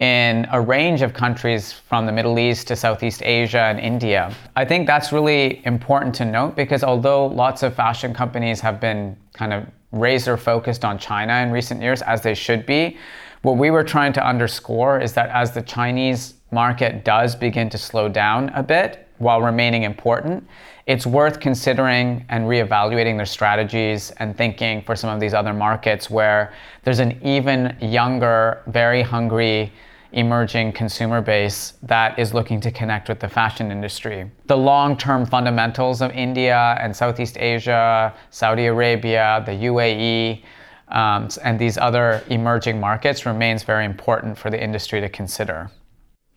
in 0.00 0.46
a 0.50 0.60
range 0.60 1.02
of 1.02 1.14
countries 1.14 1.72
from 1.72 2.06
the 2.06 2.12
Middle 2.12 2.38
East 2.38 2.68
to 2.68 2.76
Southeast 2.76 3.22
Asia 3.22 3.60
and 3.60 3.78
India. 3.78 4.34
I 4.56 4.64
think 4.64 4.86
that's 4.86 5.12
really 5.12 5.64
important 5.64 6.14
to 6.16 6.24
note 6.24 6.56
because 6.56 6.82
although 6.82 7.26
lots 7.26 7.62
of 7.62 7.74
fashion 7.74 8.12
companies 8.12 8.60
have 8.60 8.80
been 8.80 9.16
kind 9.32 9.52
of 9.52 9.66
razor 9.92 10.36
focused 10.36 10.84
on 10.84 10.98
China 10.98 11.34
in 11.34 11.52
recent 11.52 11.80
years, 11.80 12.02
as 12.02 12.22
they 12.22 12.34
should 12.34 12.66
be, 12.66 12.96
what 13.42 13.56
we 13.56 13.70
were 13.70 13.84
trying 13.84 14.12
to 14.14 14.26
underscore 14.26 15.00
is 15.00 15.12
that 15.12 15.30
as 15.30 15.52
the 15.52 15.62
Chinese 15.62 16.34
market 16.50 17.04
does 17.04 17.36
begin 17.36 17.68
to 17.70 17.78
slow 17.78 18.08
down 18.08 18.48
a 18.50 18.62
bit 18.62 19.06
while 19.18 19.40
remaining 19.40 19.84
important, 19.84 20.46
it's 20.86 21.06
worth 21.06 21.40
considering 21.40 22.24
and 22.28 22.44
reevaluating 22.44 23.16
their 23.16 23.26
strategies 23.26 24.10
and 24.12 24.36
thinking 24.36 24.82
for 24.82 24.96
some 24.96 25.08
of 25.08 25.20
these 25.20 25.34
other 25.34 25.52
markets 25.52 26.10
where 26.10 26.52
there's 26.82 26.98
an 26.98 27.18
even 27.22 27.76
younger, 27.80 28.62
very 28.66 29.02
hungry, 29.02 29.72
emerging 30.14 30.72
consumer 30.72 31.20
base 31.20 31.74
that 31.82 32.18
is 32.18 32.32
looking 32.32 32.60
to 32.60 32.70
connect 32.70 33.08
with 33.08 33.20
the 33.20 33.28
fashion 33.28 33.70
industry. 33.70 34.30
The 34.46 34.56
long 34.56 34.96
term 34.96 35.26
fundamentals 35.26 36.00
of 36.00 36.10
India 36.12 36.76
and 36.80 36.96
Southeast 36.96 37.36
Asia, 37.38 38.14
Saudi 38.30 38.66
Arabia, 38.66 39.42
the 39.44 39.52
UAE, 39.52 40.42
um, 40.88 41.28
and 41.42 41.58
these 41.58 41.76
other 41.76 42.22
emerging 42.28 42.78
markets 42.78 43.26
remains 43.26 43.62
very 43.62 43.84
important 43.84 44.38
for 44.38 44.50
the 44.50 44.62
industry 44.62 45.00
to 45.00 45.08
consider. 45.08 45.70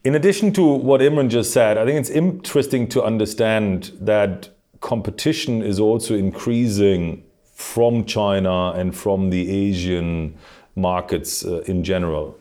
In 0.03 0.15
addition 0.15 0.53
to 0.53 0.63
what 0.63 1.01
Imran 1.01 1.29
just 1.29 1.51
said, 1.51 1.77
I 1.77 1.85
think 1.85 1.99
it's 1.99 2.09
interesting 2.09 2.87
to 2.89 3.03
understand 3.03 3.91
that 4.01 4.49
competition 4.79 5.61
is 5.61 5.79
also 5.79 6.15
increasing 6.15 7.23
from 7.53 8.05
China 8.05 8.71
and 8.71 8.95
from 8.95 9.29
the 9.29 9.49
Asian 9.49 10.37
markets 10.75 11.43
uh, 11.43 11.61
in 11.67 11.83
general. 11.83 12.37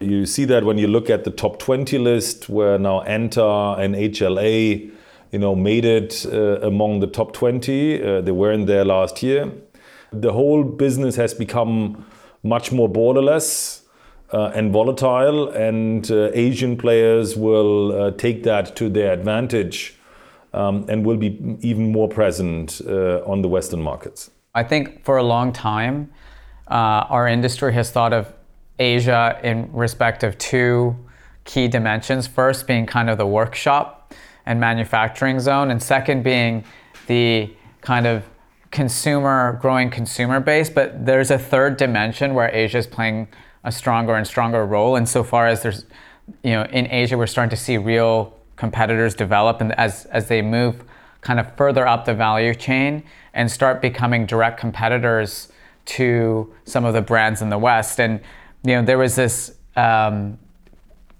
You 0.00 0.26
see 0.26 0.44
that 0.46 0.64
when 0.64 0.78
you 0.78 0.86
look 0.86 1.08
at 1.08 1.24
the 1.24 1.30
top 1.30 1.58
20 1.58 1.98
list, 1.98 2.48
where 2.48 2.78
now 2.78 3.00
ANTA 3.02 3.76
and 3.78 3.94
HLA, 3.94 4.90
you 5.32 5.38
know, 5.38 5.54
made 5.54 5.84
it 5.84 6.26
uh, 6.26 6.60
among 6.60 7.00
the 7.00 7.06
top 7.06 7.32
20. 7.32 8.02
Uh, 8.02 8.20
they 8.20 8.30
weren't 8.30 8.66
there 8.66 8.84
last 8.84 9.22
year. 9.22 9.52
The 10.12 10.32
whole 10.32 10.64
business 10.64 11.16
has 11.16 11.34
become 11.34 12.04
much 12.42 12.72
more 12.72 12.88
borderless 12.88 13.82
uh, 14.32 14.52
and 14.54 14.72
volatile, 14.72 15.48
and 15.48 16.10
uh, 16.10 16.30
Asian 16.32 16.76
players 16.76 17.36
will 17.36 17.92
uh, 17.92 18.10
take 18.12 18.42
that 18.44 18.76
to 18.76 18.88
their 18.88 19.12
advantage 19.12 19.94
um, 20.52 20.84
and 20.88 21.04
will 21.04 21.16
be 21.16 21.56
even 21.60 21.90
more 21.90 22.08
present 22.08 22.80
uh, 22.86 23.22
on 23.24 23.42
the 23.42 23.48
Western 23.48 23.82
markets. 23.82 24.30
I 24.54 24.62
think 24.62 25.04
for 25.04 25.16
a 25.16 25.22
long 25.22 25.52
time, 25.52 26.10
our 26.68 27.28
industry 27.28 27.72
has 27.74 27.90
thought 27.90 28.12
of 28.12 28.32
Asia 28.78 29.40
in 29.42 29.72
respect 29.72 30.22
of 30.22 30.36
two 30.38 30.96
key 31.44 31.68
dimensions. 31.68 32.26
First, 32.26 32.66
being 32.66 32.86
kind 32.86 33.08
of 33.08 33.18
the 33.18 33.26
workshop 33.26 34.14
and 34.44 34.60
manufacturing 34.60 35.40
zone, 35.40 35.70
and 35.70 35.82
second, 35.82 36.22
being 36.22 36.64
the 37.06 37.50
kind 37.80 38.06
of 38.06 38.24
consumer, 38.70 39.58
growing 39.60 39.90
consumer 39.90 40.40
base. 40.40 40.68
But 40.68 41.06
there's 41.06 41.30
a 41.30 41.38
third 41.38 41.76
dimension 41.76 42.34
where 42.34 42.50
Asia 42.54 42.78
is 42.78 42.86
playing 42.86 43.28
a 43.64 43.72
stronger 43.72 44.14
and 44.14 44.26
stronger 44.26 44.64
role 44.66 44.96
insofar 44.96 45.46
as 45.46 45.62
there's, 45.62 45.86
you 46.42 46.52
know, 46.52 46.64
in 46.64 46.86
Asia 46.90 47.16
we're 47.16 47.26
starting 47.26 47.50
to 47.50 47.56
see 47.56 47.78
real 47.78 48.36
competitors 48.56 49.14
develop 49.14 49.60
and 49.60 49.72
as, 49.78 50.04
as 50.06 50.28
they 50.28 50.42
move 50.42 50.84
kind 51.20 51.40
of 51.40 51.56
further 51.56 51.86
up 51.86 52.04
the 52.04 52.14
value 52.14 52.54
chain 52.54 53.02
and 53.34 53.50
start 53.50 53.82
becoming 53.82 54.26
direct 54.26 54.58
competitors 54.58 55.48
to 55.84 56.52
some 56.64 56.84
of 56.84 56.94
the 56.94 57.02
brands 57.02 57.42
in 57.42 57.50
the 57.50 57.58
West. 57.58 58.00
And, 58.00 58.20
you 58.66 58.74
know, 58.74 58.82
there 58.82 58.98
was 58.98 59.14
this 59.14 59.54
um, 59.76 60.38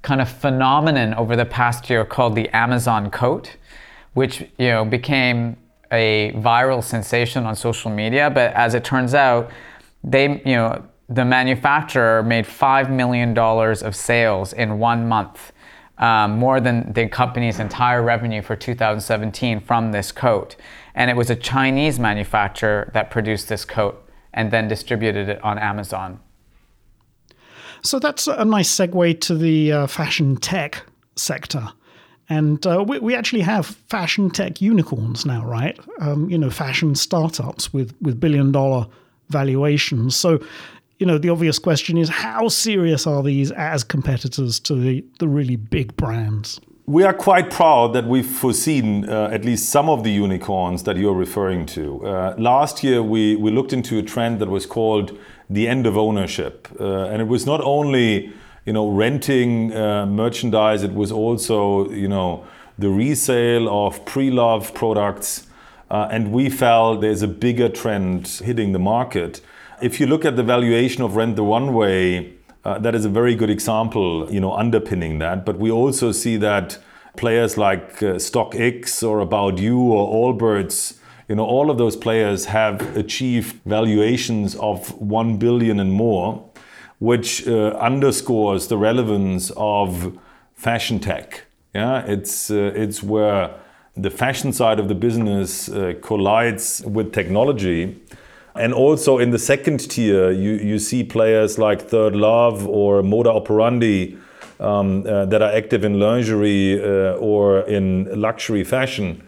kind 0.02 0.20
of 0.20 0.28
phenomenon 0.28 1.14
over 1.14 1.36
the 1.36 1.44
past 1.44 1.88
year 1.88 2.04
called 2.04 2.34
the 2.34 2.48
Amazon 2.48 3.08
coat, 3.10 3.56
which, 4.14 4.40
you 4.58 4.68
know, 4.68 4.84
became 4.84 5.56
a 5.92 6.32
viral 6.36 6.82
sensation 6.82 7.46
on 7.46 7.54
social 7.54 7.90
media. 7.90 8.28
But 8.30 8.52
as 8.54 8.74
it 8.74 8.82
turns 8.82 9.14
out, 9.14 9.50
they, 10.02 10.42
you 10.44 10.56
know, 10.56 10.84
the 11.08 11.24
manufacturer 11.24 12.22
made 12.24 12.46
$5 12.46 12.90
million 12.90 13.38
of 13.38 13.94
sales 13.94 14.52
in 14.52 14.80
one 14.80 15.06
month, 15.06 15.52
um, 15.98 16.38
more 16.38 16.60
than 16.60 16.92
the 16.94 17.08
company's 17.08 17.60
entire 17.60 18.02
revenue 18.02 18.42
for 18.42 18.56
2017 18.56 19.60
from 19.60 19.92
this 19.92 20.10
coat. 20.10 20.56
And 20.96 21.10
it 21.10 21.14
was 21.16 21.30
a 21.30 21.36
Chinese 21.36 22.00
manufacturer 22.00 22.90
that 22.92 23.10
produced 23.10 23.48
this 23.48 23.64
coat 23.64 24.02
and 24.34 24.50
then 24.50 24.66
distributed 24.66 25.28
it 25.28 25.42
on 25.44 25.58
Amazon. 25.58 26.18
So 27.86 27.98
that's 27.98 28.26
a 28.26 28.44
nice 28.44 28.74
segue 28.74 29.20
to 29.22 29.34
the 29.34 29.72
uh, 29.72 29.86
fashion 29.86 30.36
tech 30.36 30.82
sector. 31.14 31.68
And 32.28 32.66
uh, 32.66 32.84
we, 32.86 32.98
we, 32.98 33.14
actually 33.14 33.42
have 33.42 33.66
fashion 33.66 34.30
tech 34.30 34.60
unicorns 34.60 35.24
now, 35.24 35.44
right? 35.44 35.78
Um, 36.00 36.28
you 36.28 36.36
know, 36.36 36.50
fashion 36.50 36.96
startups 36.96 37.72
with, 37.72 37.94
with 38.02 38.18
billion 38.18 38.50
dollar 38.50 38.86
valuations. 39.28 40.16
So 40.16 40.40
you 40.98 41.06
know, 41.06 41.18
the 41.18 41.28
obvious 41.28 41.58
question 41.58 41.98
is 41.98 42.08
how 42.08 42.48
serious 42.48 43.06
are 43.06 43.22
these 43.22 43.50
as 43.52 43.84
competitors 43.84 44.58
to 44.60 44.74
the, 44.74 45.04
the 45.18 45.28
really 45.28 45.56
big 45.56 45.94
brands? 45.96 46.60
We 46.86 47.02
are 47.02 47.12
quite 47.12 47.50
proud 47.50 47.92
that 47.94 48.06
we've 48.06 48.26
foreseen 48.26 49.08
uh, 49.08 49.28
at 49.32 49.44
least 49.44 49.70
some 49.70 49.90
of 49.90 50.04
the 50.04 50.10
unicorns 50.10 50.84
that 50.84 50.96
you're 50.96 51.14
referring 51.14 51.66
to. 51.66 52.06
Uh, 52.06 52.34
last 52.38 52.84
year, 52.84 53.02
we, 53.02 53.36
we 53.36 53.50
looked 53.50 53.72
into 53.72 53.98
a 53.98 54.02
trend 54.02 54.38
that 54.38 54.48
was 54.48 54.66
called 54.66 55.18
the 55.48 55.68
end 55.68 55.86
of 55.86 55.96
ownership. 55.96 56.68
Uh, 56.80 57.04
and 57.04 57.22
it 57.22 57.28
was 57.28 57.46
not 57.46 57.60
only, 57.62 58.32
you 58.64 58.72
know, 58.72 58.88
renting 58.88 59.72
uh, 59.72 60.06
merchandise, 60.06 60.82
it 60.82 60.92
was 60.92 61.12
also, 61.12 61.88
you 61.90 62.08
know, 62.08 62.44
the 62.78 62.88
resale 62.88 63.68
of 63.68 64.04
pre-loved 64.04 64.74
products. 64.74 65.46
Uh, 65.90 66.08
and 66.10 66.32
we 66.32 66.50
felt 66.50 67.00
there's 67.00 67.22
a 67.22 67.28
bigger 67.28 67.68
trend 67.68 68.26
hitting 68.26 68.72
the 68.72 68.78
market 68.78 69.40
if 69.80 70.00
you 70.00 70.06
look 70.06 70.24
at 70.24 70.36
the 70.36 70.42
valuation 70.42 71.02
of 71.02 71.16
Rent 71.16 71.36
the 71.36 71.42
Runway, 71.42 72.32
uh, 72.64 72.78
that 72.78 72.94
is 72.94 73.04
a 73.04 73.08
very 73.08 73.34
good 73.34 73.50
example, 73.50 74.30
you 74.32 74.40
know, 74.40 74.52
underpinning 74.52 75.18
that. 75.18 75.44
But 75.44 75.58
we 75.58 75.70
also 75.70 76.12
see 76.12 76.36
that 76.38 76.78
players 77.16 77.56
like 77.56 78.02
uh, 78.02 78.16
StockX 78.16 79.06
or 79.06 79.20
About 79.20 79.58
You 79.58 79.78
or 79.78 80.34
Allbirds, 80.34 80.98
you 81.28 81.34
know, 81.34 81.44
all 81.44 81.70
of 81.70 81.78
those 81.78 81.96
players 81.96 82.46
have 82.46 82.96
achieved 82.96 83.56
valuations 83.64 84.54
of 84.56 84.94
1 85.00 85.38
billion 85.38 85.80
and 85.80 85.92
more, 85.92 86.48
which 86.98 87.46
uh, 87.46 87.70
underscores 87.80 88.68
the 88.68 88.78
relevance 88.78 89.50
of 89.56 90.18
fashion 90.54 90.98
tech. 90.98 91.44
Yeah, 91.74 92.04
it's 92.06 92.50
uh, 92.50 92.72
it's 92.74 93.02
where 93.02 93.50
the 93.96 94.10
fashion 94.10 94.52
side 94.52 94.78
of 94.78 94.88
the 94.88 94.94
business 94.94 95.68
uh, 95.68 95.94
collides 96.00 96.82
with 96.86 97.12
technology 97.12 97.96
and 98.56 98.72
also 98.72 99.18
in 99.18 99.30
the 99.30 99.38
second 99.38 99.90
tier, 99.90 100.30
you, 100.30 100.52
you 100.52 100.78
see 100.78 101.04
players 101.04 101.58
like 101.58 101.82
Third 101.82 102.16
Love 102.16 102.66
or 102.66 103.02
Moda 103.02 103.26
Operandi 103.26 104.16
um, 104.58 105.06
uh, 105.06 105.26
that 105.26 105.42
are 105.42 105.52
active 105.52 105.84
in 105.84 106.00
lingerie 106.00 106.80
uh, 106.82 107.16
or 107.16 107.60
in 107.60 108.08
luxury 108.18 108.64
fashion 108.64 109.22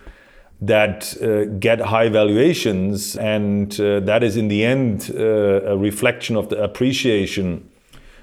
that 0.61 1.17
uh, 1.23 1.45
get 1.59 1.81
high 1.81 2.09
valuations, 2.09 3.17
and 3.17 3.81
uh, 3.81 4.00
that 4.00 4.23
is 4.23 4.37
in 4.37 4.49
the 4.49 4.65
end 4.65 5.11
uh, 5.15 5.62
a 5.73 5.77
reflection 5.77 6.37
of 6.37 6.49
the 6.49 6.61
appreciation 6.62 7.69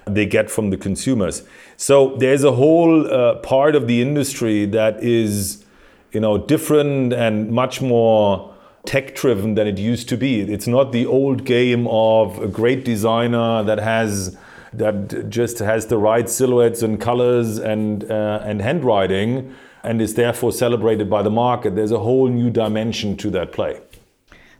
they 0.04 0.26
get 0.26 0.50
from 0.50 0.70
the 0.70 0.76
consumers. 0.76 1.42
So 1.76 2.16
there's 2.16 2.44
a 2.44 2.52
whole 2.52 3.12
uh, 3.12 3.36
part 3.36 3.74
of 3.74 3.86
the 3.86 4.00
industry 4.00 4.66
that 4.66 5.02
is, 5.02 5.64
you 6.12 6.20
know, 6.20 6.38
different 6.38 7.12
and 7.12 7.50
much 7.50 7.82
more 7.82 8.54
tech 8.84 9.16
driven 9.16 9.54
than 9.54 9.66
it 9.66 9.78
used 9.78 10.08
to 10.10 10.16
be. 10.16 10.42
It's 10.42 10.68
not 10.68 10.92
the 10.92 11.06
old 11.06 11.44
game 11.44 11.88
of 11.88 12.38
a 12.40 12.46
great 12.46 12.84
designer 12.84 13.64
that 13.64 13.78
has 13.78 14.36
that 14.72 15.30
just 15.30 15.58
has 15.58 15.86
the 15.86 15.96
right 15.96 16.28
silhouettes 16.28 16.82
and 16.82 17.00
colors 17.00 17.58
and 17.58 18.08
uh, 18.10 18.40
and 18.44 18.60
handwriting 18.60 19.54
and 19.86 20.02
is 20.02 20.14
therefore 20.14 20.52
celebrated 20.52 21.08
by 21.08 21.22
the 21.22 21.30
market. 21.30 21.76
There's 21.76 21.92
a 21.92 22.00
whole 22.00 22.28
new 22.28 22.50
dimension 22.50 23.16
to 23.18 23.30
that 23.30 23.52
play. 23.52 23.80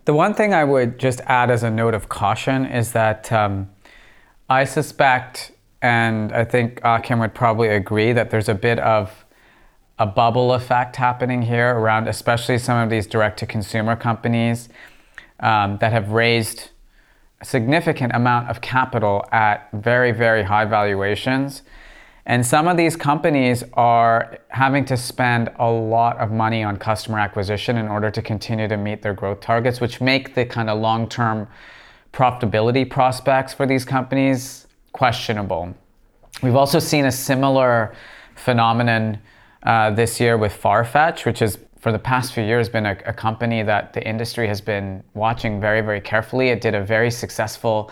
The 0.05 0.15
one 0.15 0.35
thing 0.35 0.55
I 0.55 0.63
would 0.63 1.01
just 1.01 1.21
add 1.27 1.51
as 1.51 1.65
a 1.65 1.71
note 1.71 1.95
of 1.95 2.09
caution 2.09 2.65
is 2.65 2.93
that 2.93 3.33
um, 3.33 3.69
I 4.49 4.65
suspect, 4.65 5.51
and 5.83 6.33
I 6.33 6.45
think 6.45 6.81
Achim 6.85 7.19
would 7.19 7.35
probably 7.35 7.69
agree, 7.69 8.13
that 8.13 8.31
there's 8.31 8.49
a 8.49 8.55
bit 8.55 8.79
of 8.79 9.25
a 9.99 10.07
bubble 10.07 10.53
effect 10.53 10.95
happening 10.95 11.43
here 11.43 11.77
around, 11.77 12.07
especially 12.07 12.59
some 12.59 12.79
of 12.79 12.89
these 12.89 13.07
direct 13.09 13.39
to 13.41 13.47
consumer 13.47 13.97
companies 13.97 14.69
um, 15.41 15.79
that 15.81 15.91
have 15.91 16.11
raised 16.11 16.69
a 17.41 17.45
significant 17.45 18.15
amount 18.15 18.49
of 18.49 18.61
capital 18.61 19.27
at 19.33 19.69
very, 19.73 20.13
very 20.13 20.45
high 20.45 20.67
valuations. 20.67 21.63
And 22.29 22.45
some 22.45 22.67
of 22.67 22.77
these 22.77 22.97
companies 22.97 23.63
are 23.75 24.39
having 24.49 24.85
to 24.87 24.97
spend 24.97 25.49
a 25.61 25.71
lot 25.71 26.19
of 26.19 26.33
money 26.33 26.65
on 26.65 26.77
customer 26.77 27.21
acquisition 27.21 27.79
in 27.79 27.87
order 27.87 28.11
to 28.11 28.21
continue 28.21 28.67
to 28.67 28.77
meet 28.77 29.01
their 29.01 29.15
growth 29.15 29.41
targets, 29.41 29.81
which 29.81 30.01
make 30.01 30.35
the 30.35 30.45
kind 30.45 30.69
of 30.69 30.81
long 30.81 31.09
term 31.09 31.47
profitability 32.13 32.89
prospects 32.89 33.55
for 33.55 33.65
these 33.65 33.85
companies 33.85 34.67
questionable. 34.93 35.73
We've 36.43 36.57
also 36.57 36.81
seen 36.81 37.05
a 37.05 37.13
similar 37.13 37.95
phenomenon 38.35 39.21
uh, 39.63 39.91
this 39.93 40.19
year 40.19 40.37
with 40.37 40.53
Farfetch, 40.53 41.25
which 41.25 41.43
is 41.43 41.59
for 41.79 41.93
the 41.93 41.99
past 41.99 42.33
few 42.33 42.43
years 42.43 42.69
been 42.69 42.87
a, 42.87 42.99
a, 43.07 43.13
company 43.13 43.63
that 43.63 43.93
the 43.93 44.07
industry 44.07 44.49
has 44.49 44.61
been 44.61 45.03
watching 45.15 45.61
very, 45.61 45.81
very 45.81 46.01
carefully. 46.01 46.49
It 46.49 46.61
did 46.61 46.75
a 46.75 46.83
very 46.83 47.11
successful 47.11 47.91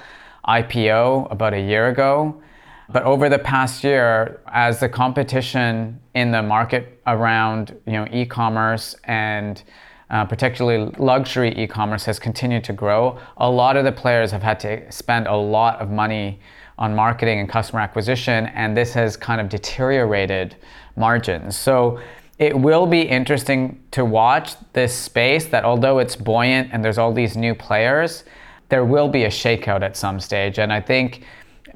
IPO 0.48 1.30
about 1.30 1.54
a 1.54 1.60
year 1.60 1.88
ago. 1.88 2.42
But 2.90 3.02
over 3.04 3.28
the 3.28 3.38
past 3.38 3.82
year, 3.82 4.40
as 4.48 4.80
the 4.80 4.88
competition 4.88 6.00
in 6.14 6.30
the 6.30 6.42
market 6.42 7.00
around 7.06 7.76
you 7.86 7.92
know 7.92 8.06
e-commerce 8.12 8.94
and 9.04 9.62
uh, 10.10 10.24
particularly 10.24 10.92
luxury 10.98 11.56
e-commerce 11.56 12.04
has 12.04 12.18
continued 12.18 12.64
to 12.64 12.72
grow, 12.72 13.18
a 13.38 13.50
lot 13.50 13.76
of 13.76 13.84
the 13.84 13.92
players 13.92 14.30
have 14.30 14.42
had 14.42 14.60
to 14.60 14.90
spend 14.92 15.26
a 15.26 15.36
lot 15.36 15.80
of 15.80 15.90
money 15.90 16.40
on 16.78 16.94
marketing 16.94 17.38
and 17.40 17.48
customer 17.48 17.80
acquisition, 17.80 18.46
and 18.48 18.76
this 18.76 18.92
has 18.92 19.16
kind 19.16 19.40
of 19.40 19.48
deteriorated 19.48 20.56
margins. 20.96 21.56
So 21.56 22.00
it 22.38 22.58
will 22.58 22.86
be 22.86 23.02
interesting 23.02 23.80
to 23.92 24.04
watch 24.04 24.56
this 24.72 24.92
space 24.92 25.46
that 25.46 25.64
although 25.64 26.00
it's 26.00 26.16
buoyant 26.16 26.70
and 26.72 26.84
there's 26.84 26.98
all 26.98 27.12
these 27.12 27.36
new 27.36 27.54
players, 27.54 28.24
there 28.70 28.84
will 28.84 29.08
be 29.08 29.24
a 29.24 29.28
shakeout 29.28 29.82
at 29.82 29.96
some 29.96 30.18
stage. 30.18 30.58
And 30.58 30.72
I 30.72 30.80
think 30.80 31.22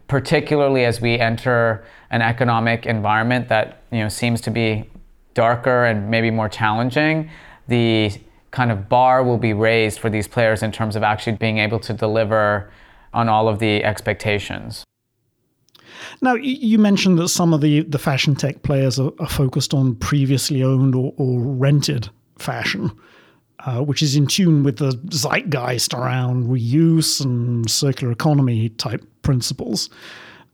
particularly 0.08 0.84
as 0.84 1.00
we 1.00 1.18
enter 1.18 1.84
an 2.10 2.22
economic 2.22 2.86
environment 2.86 3.48
that 3.48 3.82
you 3.92 3.98
know 3.98 4.08
seems 4.08 4.40
to 4.40 4.50
be 4.50 4.90
darker 5.34 5.84
and 5.84 6.10
maybe 6.10 6.30
more 6.30 6.48
challenging, 6.48 7.30
the 7.68 8.10
kind 8.50 8.72
of 8.72 8.88
bar 8.88 9.22
will 9.22 9.38
be 9.38 9.52
raised 9.52 10.00
for 10.00 10.10
these 10.10 10.26
players 10.26 10.62
in 10.62 10.72
terms 10.72 10.96
of 10.96 11.02
actually 11.02 11.36
being 11.36 11.58
able 11.58 11.78
to 11.78 11.92
deliver 11.92 12.70
on 13.12 13.28
all 13.28 13.48
of 13.48 13.58
the 13.58 13.84
expectations. 13.84 14.84
Now, 16.20 16.34
you 16.34 16.78
mentioned 16.78 17.18
that 17.18 17.28
some 17.28 17.52
of 17.52 17.60
the, 17.60 17.82
the 17.82 17.98
fashion 17.98 18.34
tech 18.34 18.62
players 18.62 18.98
are, 18.98 19.12
are 19.20 19.28
focused 19.28 19.74
on 19.74 19.94
previously 19.96 20.62
owned 20.62 20.94
or, 20.94 21.12
or 21.16 21.40
rented 21.40 22.08
fashion 22.38 22.90
uh, 23.66 23.82
which 23.82 24.02
is 24.02 24.16
in 24.16 24.26
tune 24.26 24.62
with 24.62 24.78
the 24.78 24.92
zeitgeist 25.10 25.94
around 25.94 26.46
reuse 26.46 27.24
and 27.24 27.68
circular 27.70 28.12
economy 28.12 28.68
type 28.70 29.04
principles. 29.22 29.90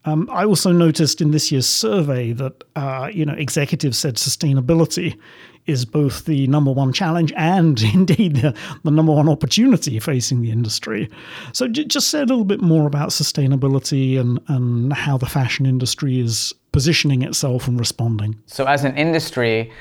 Um, 0.06 0.28
I 0.30 0.44
also 0.44 0.70
noticed 0.70 1.20
in 1.20 1.30
this 1.30 1.50
year's 1.50 1.66
survey 1.66 2.32
that 2.32 2.64
uh, 2.76 3.10
you 3.12 3.24
know 3.24 3.34
executives 3.34 3.98
said 3.98 4.16
sustainability 4.16 5.18
is 5.66 5.84
both 5.86 6.26
the 6.26 6.46
number 6.46 6.70
one 6.70 6.92
challenge 6.92 7.32
and 7.36 7.82
indeed 7.94 8.36
the, 8.36 8.54
the 8.82 8.90
number 8.90 9.12
one 9.12 9.28
opportunity 9.28 9.98
facing 9.98 10.42
the 10.42 10.50
industry. 10.50 11.08
So 11.52 11.68
j- 11.68 11.84
just 11.84 12.08
say 12.08 12.18
a 12.18 12.26
little 12.26 12.44
bit 12.44 12.60
more 12.60 12.86
about 12.86 13.10
sustainability 13.10 14.20
and, 14.20 14.40
and 14.48 14.92
how 14.92 15.16
the 15.16 15.26
fashion 15.26 15.64
industry 15.64 16.20
is 16.20 16.52
positioning 16.72 17.22
itself 17.22 17.66
and 17.66 17.78
responding. 17.78 18.36
So 18.46 18.66
as 18.66 18.84
an 18.84 18.96
industry, 18.96 19.72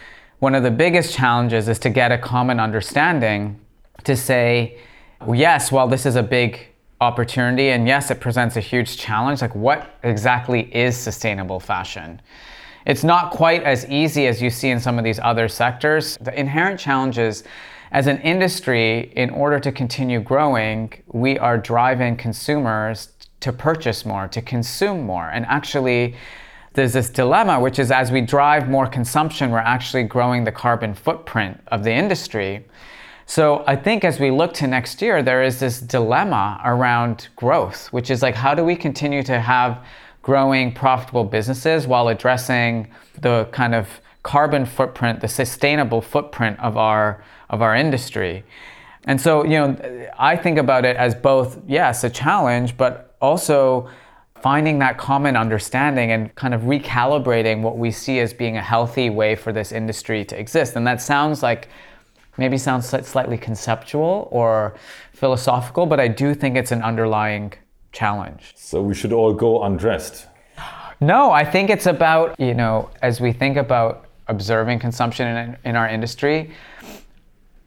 one 0.43 0.56
of 0.56 0.63
the 0.63 0.71
biggest 0.71 1.15
challenges 1.15 1.69
is 1.69 1.79
to 1.79 1.89
get 1.89 2.12
a 2.12 2.17
common 2.17 2.60
understanding 2.60 3.58
to 4.03 4.13
say, 4.13 4.77
yes, 5.34 5.71
well, 5.71 5.88
this 5.88 6.06
is 6.06 6.17
a 6.17 6.21
big 6.21 6.67
opportunity, 6.99 7.69
and 7.69 7.88
yes, 7.88 8.12
it 8.12 8.19
presents 8.19 8.58
a 8.58 8.60
huge 8.60 8.97
challenge. 8.97 9.39
Like, 9.39 9.56
what 9.56 9.97
exactly 10.03 10.63
is 10.75 10.97
sustainable 10.97 11.62
fashion? 11.62 12.21
It's 12.86 13.06
not 13.06 13.32
quite 13.32 13.63
as 13.63 13.86
easy 13.86 14.27
as 14.27 14.41
you 14.41 14.49
see 14.49 14.67
in 14.67 14.82
some 14.82 14.97
of 14.97 15.06
these 15.06 15.17
other 15.17 15.47
sectors. 15.47 16.17
The 16.17 16.38
inherent 16.38 16.77
challenges 16.77 17.45
as 17.93 18.08
an 18.08 18.19
industry, 18.19 19.13
in 19.15 19.29
order 19.29 19.62
to 19.62 19.71
continue 19.71 20.19
growing, 20.19 20.91
we 21.13 21.39
are 21.39 21.58
driving 21.58 22.17
consumers 22.17 23.13
to 23.39 23.53
purchase 23.53 24.06
more, 24.06 24.27
to 24.27 24.41
consume 24.41 25.03
more, 25.03 25.29
and 25.29 25.45
actually 25.45 26.15
there's 26.73 26.93
this 26.93 27.09
dilemma, 27.09 27.59
which 27.59 27.79
is 27.79 27.91
as 27.91 28.12
we 28.12 28.21
drive 28.21 28.69
more 28.69 28.88
consumption, 28.88 29.51
we're 29.51 29.59
actually 29.59 30.03
growing 30.03 30.43
the 30.43 30.51
carbon 30.51 30.93
footprint 30.93 31.59
of 31.67 31.83
the 31.83 31.91
industry. 31.91 32.65
So 33.25 33.63
I 33.67 33.75
think 33.75 34.03
as 34.03 34.19
we 34.19 34.31
look 34.31 34.53
to 34.55 34.67
next 34.67 35.01
year, 35.01 35.23
there 35.23 35.43
is 35.43 35.59
this 35.59 35.79
dilemma 35.79 36.59
around 36.65 37.29
growth, 37.36 37.88
which 37.93 38.09
is 38.09 38.21
like, 38.21 38.36
how 38.36 38.53
do 38.53 38.63
we 38.63 38.75
continue 38.75 39.23
to 39.23 39.39
have 39.39 39.86
growing 40.21 40.73
profitable 40.73 41.23
businesses 41.23 41.88
while 41.88 42.07
addressing 42.07 42.89
the 43.19 43.45
kind 43.51 43.75
of 43.75 43.88
carbon 44.23 44.65
footprint, 44.65 45.21
the 45.21 45.27
sustainable 45.27 46.01
footprint 46.01 46.59
of 46.59 46.75
our 46.77 47.23
of 47.49 47.62
our 47.62 47.75
industry? 47.75 48.43
And 49.05 49.19
so, 49.19 49.43
you 49.43 49.59
know, 49.59 50.09
I 50.17 50.38
think 50.38 50.57
about 50.57 50.86
it 50.86 50.95
as 50.95 51.13
both, 51.13 51.59
yes, 51.67 52.03
a 52.03 52.09
challenge, 52.09 52.77
but 52.77 53.15
also 53.21 53.89
finding 54.43 54.77
that 54.79 54.97
common 54.97 55.38
understanding 55.38 56.12
and 56.12 56.36
kind 56.36 56.53
of 56.53 56.63
recalibrating 56.63 57.62
what 57.62 57.77
we 57.77 57.89
see 57.89 58.19
as 58.19 58.34
being 58.34 58.58
a 58.58 58.62
healthy 58.62 59.10
way 59.10 59.36
for 59.36 59.53
this 59.53 59.71
industry 59.71 60.25
to 60.25 60.38
exist. 60.38 60.75
And 60.75 60.86
that 60.86 61.01
sounds 61.01 61.41
like 61.41 61.69
maybe 62.38 62.58
sounds 62.58 62.86
slightly 62.86 63.38
conceptual 63.38 64.27
or 64.32 64.75
philosophical, 65.13 65.86
but 65.86 66.01
I 66.01 66.10
do 66.10 66.36
think 66.36 66.58
it's 66.58 66.73
an 66.73 66.82
underlying 66.82 67.53
challenge. 67.93 68.53
So 68.58 68.82
we 68.82 68.93
should 68.93 69.13
all 69.13 69.34
go 69.34 69.63
undressed. 69.63 70.27
No, 70.99 71.32
I 71.32 71.45
think 71.45 71.69
it's 71.69 71.86
about, 71.86 72.38
you 72.38 72.53
know, 72.53 72.89
as 73.01 73.21
we 73.21 73.32
think 73.32 73.56
about 73.56 74.08
observing 74.27 74.79
consumption 74.79 75.25
in, 75.38 75.58
in 75.63 75.75
our 75.77 75.88
industry, 75.88 76.51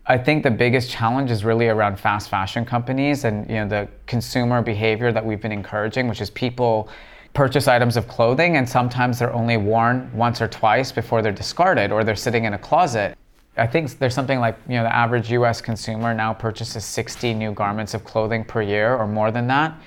I 0.09 0.17
think 0.19 0.45
the 0.45 0.51
biggest 0.53 0.89
challenge 0.89 1.33
is 1.33 1.45
really 1.45 1.69
around 1.69 1.99
fast 1.99 2.29
fashion 2.29 2.65
companies 2.65 3.25
and 3.25 3.49
you 3.49 3.57
know 3.57 3.69
the 3.69 3.89
consumer 4.07 4.63
behavior 4.63 5.11
that 5.11 5.25
we've 5.25 5.41
been 5.41 5.53
encouraging, 5.53 6.07
which 6.07 6.21
is 6.21 6.31
people 6.31 6.89
purchase 7.35 7.69
items 7.69 7.97
of 7.97 8.07
clothing 8.07 8.57
and 8.57 8.69
sometimes 8.69 9.19
they're 9.19 9.33
only 9.33 9.57
worn 9.57 10.11
once 10.15 10.41
or 10.41 10.49
twice 10.49 10.93
before 10.93 11.23
they're 11.23 11.33
discarded 11.33 11.93
or 11.93 12.05
they're 12.05 12.17
sitting 12.17 12.45
in 12.45 12.55
a 12.55 12.59
closet. 12.59 13.19
I 13.59 13.67
think 13.67 13.99
there's 13.99 14.15
something 14.15 14.39
like, 14.39 14.57
you 14.69 14.77
know, 14.77 14.85
the 14.85 14.95
average 14.95 15.31
US 15.33 15.61
consumer 15.61 16.15
now 16.15 16.33
purchases 16.33 16.85
60 16.85 17.35
new 17.35 17.53
garments 17.53 17.93
of 17.93 18.05
clothing 18.05 18.45
per 18.45 18.63
year 18.63 18.95
or 18.95 19.07
more 19.07 19.31
than 19.31 19.49
that. 19.49 19.79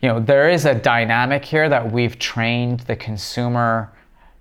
You 0.00 0.08
know, 0.08 0.20
there 0.20 0.48
is 0.48 0.64
a 0.64 0.74
dynamic 0.74 1.44
here 1.44 1.68
that 1.68 1.92
we've 1.92 2.18
trained 2.18 2.80
the 2.80 2.96
consumer 2.96 3.92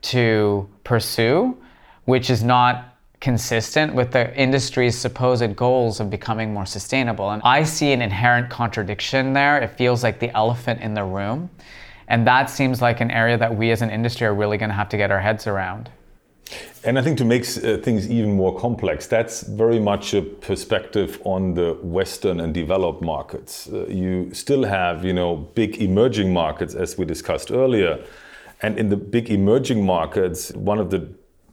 to 0.04 0.70
pursue, 0.84 1.58
which 2.06 2.30
is 2.30 2.44
not 2.44 2.89
consistent 3.20 3.94
with 3.94 4.12
the 4.12 4.36
industry's 4.36 4.98
supposed 4.98 5.56
goals 5.56 6.00
of 6.00 6.10
becoming 6.10 6.54
more 6.54 6.66
sustainable. 6.66 7.32
And 7.32 7.42
I 7.44 7.64
see 7.64 7.92
an 7.92 8.02
inherent 8.02 8.50
contradiction 8.50 9.34
there. 9.34 9.60
It 9.62 9.78
feels 9.78 10.04
like 10.04 10.20
the 10.20 10.36
elephant 10.36 10.82
in 10.82 10.94
the 10.94 11.04
room. 11.04 11.50
And 12.08 12.26
that 12.26 12.50
seems 12.50 12.82
like 12.82 13.02
an 13.02 13.12
area 13.12 13.38
that 13.38 13.56
we 13.56 13.72
as 13.72 13.82
an 13.82 13.90
industry 13.90 14.26
are 14.26 14.34
really 14.34 14.58
going 14.58 14.70
to 14.70 14.76
have 14.76 14.90
to 14.90 14.98
get 14.98 15.12
our 15.12 15.20
heads 15.20 15.48
around. 15.48 15.90
And 16.84 16.98
I 16.98 17.04
think 17.04 17.18
to 17.20 17.26
make 17.26 17.42
uh, 17.42 17.78
things 17.78 18.10
even 18.10 18.32
more 18.32 18.58
complex, 18.58 19.06
that's 19.06 19.42
very 19.42 19.80
much 19.80 20.14
a 20.16 20.22
perspective 20.22 21.22
on 21.24 21.54
the 21.54 21.78
Western 21.84 22.40
and 22.40 22.54
developed 22.54 23.04
markets. 23.04 23.70
Uh, 23.72 23.86
you 23.88 24.34
still 24.34 24.64
have, 24.64 25.06
you 25.06 25.14
know, 25.14 25.36
big 25.36 25.82
emerging 25.82 26.34
markets, 26.34 26.74
as 26.74 26.98
we 26.98 27.06
discussed 27.06 27.52
earlier, 27.52 28.00
And 28.62 28.78
in 28.78 28.90
the 28.90 28.98
big 28.98 29.30
emerging 29.30 29.86
markets, 29.86 30.52
one 30.52 30.80
of 30.80 30.90
the 30.90 31.10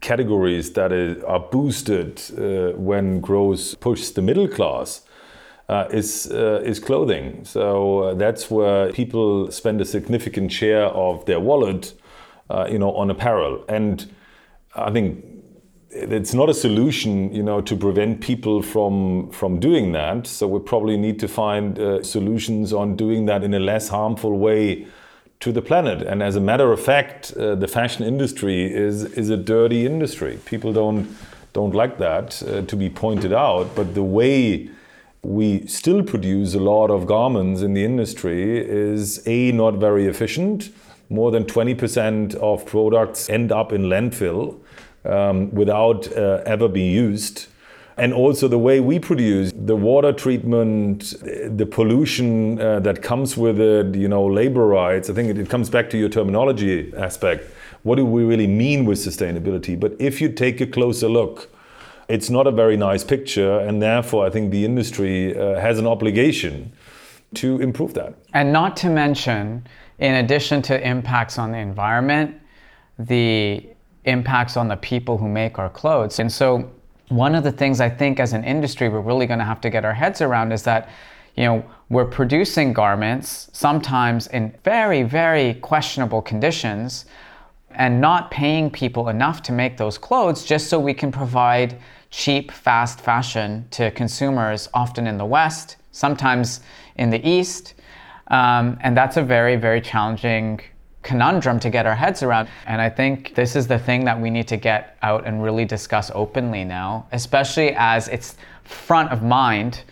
categories 0.06 0.72
that 0.72 0.92
are 1.26 1.40
boosted 1.40 2.22
uh, 2.38 2.78
when 2.78 3.20
growth 3.20 3.78
pushes 3.80 4.12
the 4.12 4.22
middle 4.22 4.48
class 4.48 5.02
uh, 5.68 5.86
is 5.90 6.30
uh, 6.30 6.62
is 6.64 6.78
clothing. 6.78 7.44
So 7.44 8.02
uh, 8.02 8.14
that's 8.14 8.50
where 8.50 8.92
people 8.92 9.50
spend 9.50 9.80
a 9.80 9.84
significant 9.84 10.52
share 10.52 10.86
of 10.86 11.24
their 11.24 11.40
wallet, 11.40 11.94
uh, 12.50 12.68
you 12.70 12.78
know, 12.78 12.92
on 12.92 13.10
apparel. 13.10 13.64
And 13.68 14.06
I 14.76 14.92
think 14.92 15.24
it's 15.90 16.34
not 16.34 16.48
a 16.48 16.54
solution, 16.54 17.34
you 17.34 17.42
know, 17.42 17.60
to 17.60 17.76
prevent 17.76 18.20
people 18.20 18.62
from 18.62 19.30
from 19.32 19.58
doing 19.58 19.92
that. 19.92 20.26
So 20.26 20.46
we 20.46 20.60
probably 20.60 20.96
need 20.96 21.18
to 21.18 21.28
find 21.28 21.78
uh, 21.78 22.02
solutions 22.02 22.72
on 22.72 22.96
doing 22.96 23.26
that 23.26 23.42
in 23.42 23.54
a 23.54 23.60
less 23.60 23.88
harmful 23.88 24.38
way 24.38 24.86
to 25.40 25.52
the 25.52 25.62
planet. 25.62 26.02
And 26.02 26.22
as 26.22 26.36
a 26.36 26.40
matter 26.40 26.72
of 26.72 26.80
fact, 26.80 27.32
uh, 27.36 27.54
the 27.54 27.68
fashion 27.68 28.04
industry 28.04 28.72
is 28.72 29.04
is 29.04 29.30
a 29.30 29.36
dirty 29.36 29.86
industry. 29.86 30.38
People 30.44 30.72
don't 30.72 31.16
don't 31.52 31.74
like 31.74 31.98
that 31.98 32.42
uh, 32.42 32.62
to 32.62 32.76
be 32.76 32.88
pointed 32.90 33.32
out. 33.32 33.74
But 33.74 33.94
the 33.94 34.02
way 34.02 34.70
we 35.22 35.66
still 35.66 36.02
produce 36.02 36.54
a 36.54 36.60
lot 36.60 36.90
of 36.90 37.06
garments 37.06 37.62
in 37.62 37.74
the 37.74 37.84
industry 37.84 38.58
is 38.58 39.26
a 39.26 39.52
not 39.52 39.74
very 39.74 40.06
efficient. 40.06 40.70
More 41.08 41.30
than 41.30 41.44
20% 41.44 42.34
of 42.36 42.66
products 42.66 43.30
end 43.30 43.52
up 43.52 43.72
in 43.72 43.82
landfill 43.84 44.56
um, 45.04 45.50
without 45.52 46.12
uh, 46.12 46.42
ever 46.46 46.68
being 46.68 46.92
used. 46.92 47.46
And 47.98 48.12
also 48.12 48.46
the 48.46 48.58
way 48.58 48.80
we 48.80 48.98
produce 48.98 49.52
the 49.56 49.74
water 49.74 50.12
treatment, 50.12 51.14
the 51.22 51.64
pollution 51.64 52.60
uh, 52.60 52.80
that 52.80 53.02
comes 53.02 53.36
with 53.38 53.58
it, 53.58 53.94
you 53.94 54.08
know, 54.08 54.26
labor 54.26 54.66
rights. 54.66 55.08
I 55.08 55.14
think 55.14 55.30
it, 55.30 55.38
it 55.38 55.48
comes 55.48 55.70
back 55.70 55.88
to 55.90 55.98
your 55.98 56.10
terminology 56.10 56.92
aspect. 56.94 57.50
What 57.84 57.96
do 57.96 58.04
we 58.04 58.24
really 58.24 58.46
mean 58.46 58.84
with 58.84 58.98
sustainability? 58.98 59.78
But 59.80 59.94
if 59.98 60.20
you 60.20 60.30
take 60.30 60.60
a 60.60 60.66
closer 60.66 61.08
look, 61.08 61.50
it's 62.08 62.28
not 62.28 62.46
a 62.46 62.50
very 62.50 62.76
nice 62.76 63.02
picture, 63.02 63.58
and 63.60 63.82
therefore 63.82 64.26
I 64.26 64.30
think 64.30 64.50
the 64.50 64.64
industry 64.64 65.36
uh, 65.36 65.58
has 65.58 65.78
an 65.78 65.86
obligation 65.86 66.72
to 67.34 67.60
improve 67.60 67.94
that. 67.94 68.14
And 68.34 68.52
not 68.52 68.76
to 68.78 68.88
mention, 68.90 69.66
in 69.98 70.14
addition 70.14 70.62
to 70.62 70.88
impacts 70.88 71.38
on 71.38 71.50
the 71.50 71.58
environment, 71.58 72.40
the 72.98 73.66
impacts 74.04 74.56
on 74.56 74.68
the 74.68 74.76
people 74.76 75.18
who 75.18 75.28
make 75.28 75.58
our 75.58 75.70
clothes. 75.70 76.18
And 76.18 76.30
so, 76.30 76.70
one 77.08 77.34
of 77.34 77.44
the 77.44 77.52
things 77.52 77.80
I 77.80 77.88
think 77.88 78.18
as 78.18 78.32
an 78.32 78.44
industry 78.44 78.88
we're 78.88 79.00
really 79.00 79.26
going 79.26 79.38
to 79.38 79.44
have 79.44 79.60
to 79.62 79.70
get 79.70 79.84
our 79.84 79.94
heads 79.94 80.20
around 80.20 80.52
is 80.52 80.62
that, 80.64 80.88
you 81.36 81.44
know, 81.44 81.64
we're 81.88 82.06
producing 82.06 82.72
garments 82.72 83.48
sometimes 83.52 84.26
in 84.28 84.52
very, 84.64 85.02
very 85.02 85.54
questionable 85.54 86.20
conditions 86.20 87.06
and 87.70 88.00
not 88.00 88.30
paying 88.30 88.70
people 88.70 89.08
enough 89.08 89.42
to 89.42 89.52
make 89.52 89.76
those 89.76 89.98
clothes 89.98 90.44
just 90.44 90.68
so 90.68 90.80
we 90.80 90.94
can 90.94 91.12
provide 91.12 91.78
cheap, 92.10 92.50
fast 92.50 93.00
fashion 93.00 93.66
to 93.70 93.90
consumers, 93.92 94.68
often 94.74 95.06
in 95.06 95.18
the 95.18 95.24
West, 95.24 95.76
sometimes 95.92 96.60
in 96.96 97.10
the 97.10 97.28
East. 97.28 97.74
Um, 98.28 98.78
and 98.80 98.96
that's 98.96 99.16
a 99.16 99.22
very, 99.22 99.56
very 99.56 99.80
challenging 99.80 100.60
conundrum 101.06 101.60
to 101.60 101.70
get 101.70 101.86
our 101.86 101.94
heads 101.94 102.22
around. 102.22 102.48
And 102.66 102.82
I 102.82 102.90
think 102.90 103.34
this 103.34 103.54
is 103.54 103.66
the 103.66 103.78
thing 103.78 104.04
that 104.04 104.20
we 104.20 104.28
need 104.28 104.48
to 104.48 104.56
get 104.56 104.98
out 105.02 105.24
and 105.26 105.42
really 105.42 105.64
discuss 105.64 106.10
openly 106.14 106.64
now, 106.64 107.06
especially 107.12 107.74
as 107.76 108.08
it's 108.08 108.36
front 108.64 109.12
of 109.12 109.22
mind. 109.22 109.84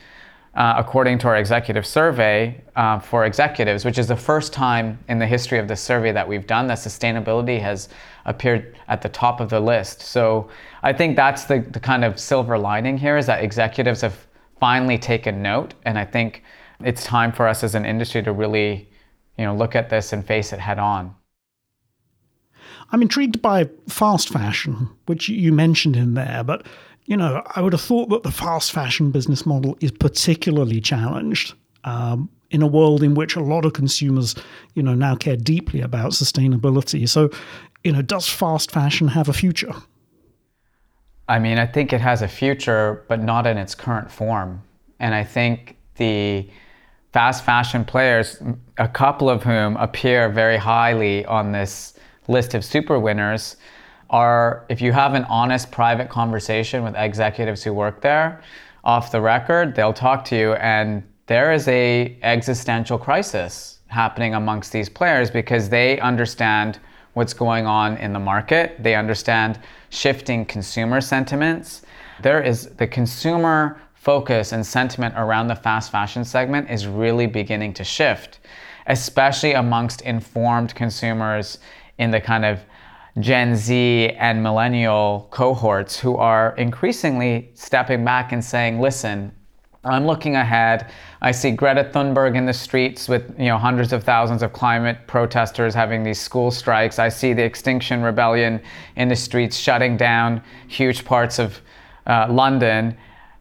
Uh, 0.57 0.75
according 0.77 1.19
to 1.19 1.27
our 1.27 1.37
executive 1.37 1.85
survey 1.85 2.63
uh, 2.77 2.97
for 3.01 3.25
executives, 3.25 3.85
which 3.85 3.99
is 3.99 4.07
the 4.07 4.17
first 4.17 4.53
time 4.53 4.97
in 5.09 5.19
the 5.19 5.27
history 5.27 5.59
of 5.59 5.67
the 5.67 5.75
survey 5.75 6.13
that 6.13 6.29
we've 6.29 6.47
done 6.47 6.69
that 6.69 6.79
sustainability 6.79 7.61
has 7.61 7.89
appeared 8.25 8.77
at 8.87 9.03
the 9.03 9.09
top 9.09 9.41
of 9.41 9.51
the 9.51 9.59
list. 9.59 10.01
So 10.01 10.49
I 10.85 10.93
think 10.93 11.17
that's 11.17 11.43
the, 11.43 11.59
the 11.73 11.81
kind 11.81 12.05
of 12.05 12.21
silver 12.21 12.57
lining 12.57 12.97
here 12.97 13.17
is 13.17 13.27
that 13.27 13.43
executives 13.43 14.01
have 14.03 14.17
finally 14.61 14.97
taken 14.97 15.43
note. 15.43 15.75
And 15.87 15.99
I 15.99 16.05
think 16.05 16.45
it's 16.85 17.03
time 17.03 17.33
for 17.33 17.49
us 17.49 17.65
as 17.65 17.75
an 17.75 17.85
industry 17.85 18.23
to 18.23 18.33
really 18.33 18.89
you 19.39 19.45
know, 19.45 19.55
look 19.55 19.75
at 19.75 19.91
this 19.91 20.13
and 20.13 20.27
face 20.27 20.53
it 20.53 20.61
head 20.61 20.79
on. 20.79 21.15
I'm 22.91 23.03
intrigued 23.03 23.43
by 23.43 23.69
fast 23.89 24.29
fashion, 24.29 24.89
which 25.07 25.29
you 25.29 25.53
mentioned 25.53 25.97
in 25.97 26.15
there, 26.15 26.45
but 26.45 26.67
you 27.07 27.17
know, 27.17 27.43
I 27.55 27.61
would 27.61 27.73
have 27.73 27.83
thought 27.83 28.09
that 28.11 28.23
the 28.23 28.31
fast 28.31 28.73
fashion 28.73 29.11
business 29.11 29.45
model 29.45 29.77
is 29.81 29.91
particularly 29.91 30.81
challenged 30.81 31.55
um, 31.85 32.31
in 32.51 32.63
a 32.63 32.67
world 32.67 33.03
in 33.03 33.15
which 33.15 33.37
a 33.37 33.43
lot 33.43 33.65
of 33.65 33.75
consumers, 33.75 34.35
you 34.75 34.83
know, 34.83 34.95
now 34.95 35.15
care 35.15 35.37
deeply 35.37 35.81
about 35.81 36.13
sustainability. 36.13 37.07
So, 37.09 37.31
you 37.83 37.93
know, 37.93 38.01
does 38.01 38.29
fast 38.29 38.71
fashion 38.71 39.09
have 39.09 39.29
a 39.29 39.35
future? 39.35 39.75
I 41.29 41.39
mean, 41.39 41.59
I 41.59 41.67
think 41.67 41.93
it 41.93 42.01
has 42.01 42.23
a 42.23 42.29
future, 42.29 43.05
but 43.09 43.21
not 43.23 43.47
in 43.47 43.59
its 43.59 43.75
current 43.75 44.11
form. 44.11 44.63
And 45.01 45.15
I 45.15 45.25
think 45.25 45.77
the 45.97 46.49
fast 47.15 47.45
fashion 47.45 47.85
players, 47.85 48.43
a 48.79 48.89
couple 48.89 49.31
of 49.31 49.45
whom 49.45 49.77
appear 49.77 50.29
very 50.29 50.57
highly 50.57 51.25
on 51.27 51.53
this 51.53 51.95
list 52.27 52.55
of 52.55 52.65
super 52.65 52.99
winners, 52.99 53.55
are 54.11 54.67
if 54.69 54.81
you 54.81 54.91
have 54.91 55.15
an 55.15 55.23
honest 55.27 55.71
private 55.71 56.09
conversation 56.09 56.83
with 56.83 56.93
executives 56.97 57.63
who 57.63 57.73
work 57.73 58.01
there 58.01 58.43
off 58.83 59.13
the 59.13 59.21
record, 59.21 59.77
they'll 59.77 59.93
talk 59.93 60.25
to 60.25 60.37
you 60.37 60.55
and 60.55 61.05
there 61.27 61.53
is 61.53 61.69
a 61.69 62.19
existential 62.23 62.99
crisis 62.99 63.79
happening 63.87 64.35
amongst 64.35 64.73
these 64.73 64.89
players 64.89 65.31
because 65.31 65.69
they 65.69 66.01
understand 66.01 66.81
what's 67.13 67.33
going 67.33 67.65
on 67.65 67.97
in 67.99 68.13
the 68.13 68.19
market. 68.19 68.75
They 68.83 68.97
understand 68.97 69.61
shifting 69.91 70.45
consumer 70.45 71.01
sentiments. 71.01 71.83
There 72.23 72.43
is 72.43 72.71
the 72.71 72.89
consumer 72.89 73.81
focus 74.05 74.53
and 74.53 74.65
sentiment 74.65 75.15
around 75.17 75.49
the 75.49 75.57
fast 75.57 75.91
fashion 75.91 76.25
segment 76.25 76.71
is 76.71 76.87
really 76.87 77.27
beginning 77.27 77.73
to 77.73 77.83
shift, 77.83 78.39
especially 78.87 79.55
amongst 79.55 80.03
informed 80.03 80.75
consumers 80.75 81.59
in 81.97 82.11
the 82.11 82.21
kind 82.21 82.45
of 82.45 82.61
Gen 83.19 83.57
Z 83.57 84.11
and 84.19 84.43
millennial 84.43 85.27
cohorts 85.31 85.99
who 85.99 86.17
are 86.17 86.55
increasingly 86.59 87.51
stepping 87.55 88.05
back 88.05 88.33
and 88.33 88.45
saying, 88.45 88.79
listen, 88.79 89.33
I'm 89.85 90.07
looking 90.07 90.37
ahead. 90.37 90.91
I 91.23 91.31
see 91.31 91.53
Greta 91.53 91.85
Thunberg 91.85 92.37
in 92.37 92.45
the 92.45 92.53
streets 92.53 93.09
with 93.09 93.35
you 93.39 93.47
know 93.47 93.59
hundreds 93.59 93.95
of 93.95 94.05
thousands 94.05 94.43
of 94.43 94.53
climate 94.53 94.99
protesters 95.07 95.75
having 95.75 96.03
these 96.03 96.21
school 96.21 96.51
strikes. 96.51 96.99
I 96.99 97.09
see 97.09 97.33
the 97.33 97.45
Extinction 97.45 98.03
Rebellion 98.03 98.61
in 98.97 99.09
the 99.09 99.17
streets 99.17 99.57
shutting 99.57 99.97
down 99.97 100.43
huge 100.69 101.05
parts 101.07 101.39
of 101.39 101.61
uh, 102.07 102.27
London 102.31 102.97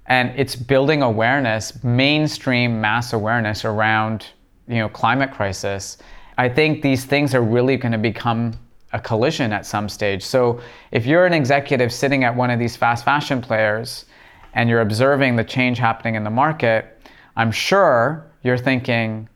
and 0.08 0.38
it's 0.38 0.56
building 0.56 1.02
awareness, 1.02 1.84
mainstream 1.84 2.82
mass 2.82 3.14
awareness 3.14 3.66
around 3.66 4.28
you 4.68 4.78
know 4.78 4.90
climate 4.90 5.32
crisis. 5.32 5.98
I 6.38 6.50
think 6.50 6.82
these 6.82 7.06
things 7.06 7.36
are 7.36 7.44
really 7.44 7.78
going 7.78 7.92
to 7.92 7.98
become 7.98 8.54
a 8.92 9.00
collision 9.00 9.52
at 9.52 9.66
some 9.66 9.90
stage. 9.90 10.24
So 10.24 10.62
if 10.92 11.06
you're 11.06 11.26
an 11.26 11.34
executive 11.34 11.92
sitting 11.92 12.24
at 12.24 12.36
one 12.36 12.50
of 12.50 12.60
these 12.60 12.76
fast 12.76 13.04
fashion 13.04 13.42
players 13.42 14.06
and 14.54 14.70
you're 14.70 14.82
observing 14.82 15.36
the 15.36 15.44
change 15.44 15.80
happening 15.80 16.16
in 16.16 16.24
the 16.24 16.30
market, 16.30 17.02
I'm 17.36 17.52
sure 17.52 18.32
you're 18.44 18.58
thinking, 18.58 19.28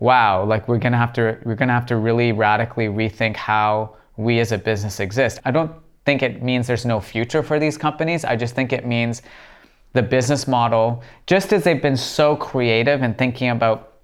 wow, 0.00 0.44
like 0.44 0.68
we're 0.68 0.78
going 0.78 0.92
to 0.92 0.98
have 0.98 1.12
to 1.14 1.38
we're 1.44 1.54
going 1.54 1.68
to 1.68 1.74
have 1.74 1.86
to 1.86 1.96
really 1.96 2.32
radically 2.32 2.86
rethink 2.86 3.36
how 3.36 3.96
we 4.16 4.38
as 4.40 4.52
a 4.52 4.58
business 4.58 5.00
exist. 5.00 5.40
I 5.44 5.50
don't 5.50 5.72
think 6.04 6.22
it 6.22 6.42
means 6.42 6.66
there's 6.66 6.86
no 6.86 7.00
future 7.00 7.42
for 7.42 7.58
these 7.58 7.78
companies. 7.78 8.24
I 8.24 8.36
just 8.36 8.54
think 8.54 8.72
it 8.72 8.86
means 8.86 9.22
the 9.92 10.02
business 10.02 10.46
model, 10.46 11.02
just 11.26 11.52
as 11.52 11.64
they've 11.64 11.82
been 11.82 11.96
so 11.96 12.36
creative 12.36 13.02
in 13.02 13.14
thinking 13.14 13.50
about 13.50 13.94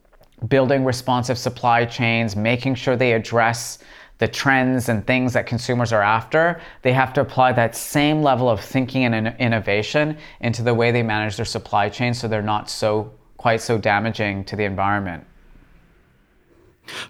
building 0.49 0.85
responsive 0.85 1.39
supply 1.39 1.85
chains, 1.85 2.37
making 2.37 2.75
sure 2.75 2.97
they 2.97 3.13
address 3.13 3.79
the 4.19 4.29
trends 4.29 4.89
and 4.89 5.07
things 5.07 5.33
that 5.35 5.47
consumers 5.47 5.93
are 5.93 6.03
after, 6.03 6.61
they 6.83 6.93
have 6.93 7.13
to 7.13 7.21
apply 7.21 7.53
that 7.53 7.77
same 7.77 8.23
level 8.23 8.49
of 8.49 8.61
thinking 8.61 9.05
and 9.05 9.35
innovation 9.39 10.17
into 10.41 10.63
the 10.63 10.73
way 10.73 10.91
they 10.91 11.03
manage 11.03 11.37
their 11.37 11.45
supply 11.45 11.89
chain 11.89 12.15
so 12.15 12.27
they're 12.27 12.43
not 12.43 12.71
so 12.71 13.13
quite 13.37 13.61
so 13.61 13.77
damaging 13.77 14.43
to 14.45 14.57
the 14.57 14.65
environment. 14.65 15.25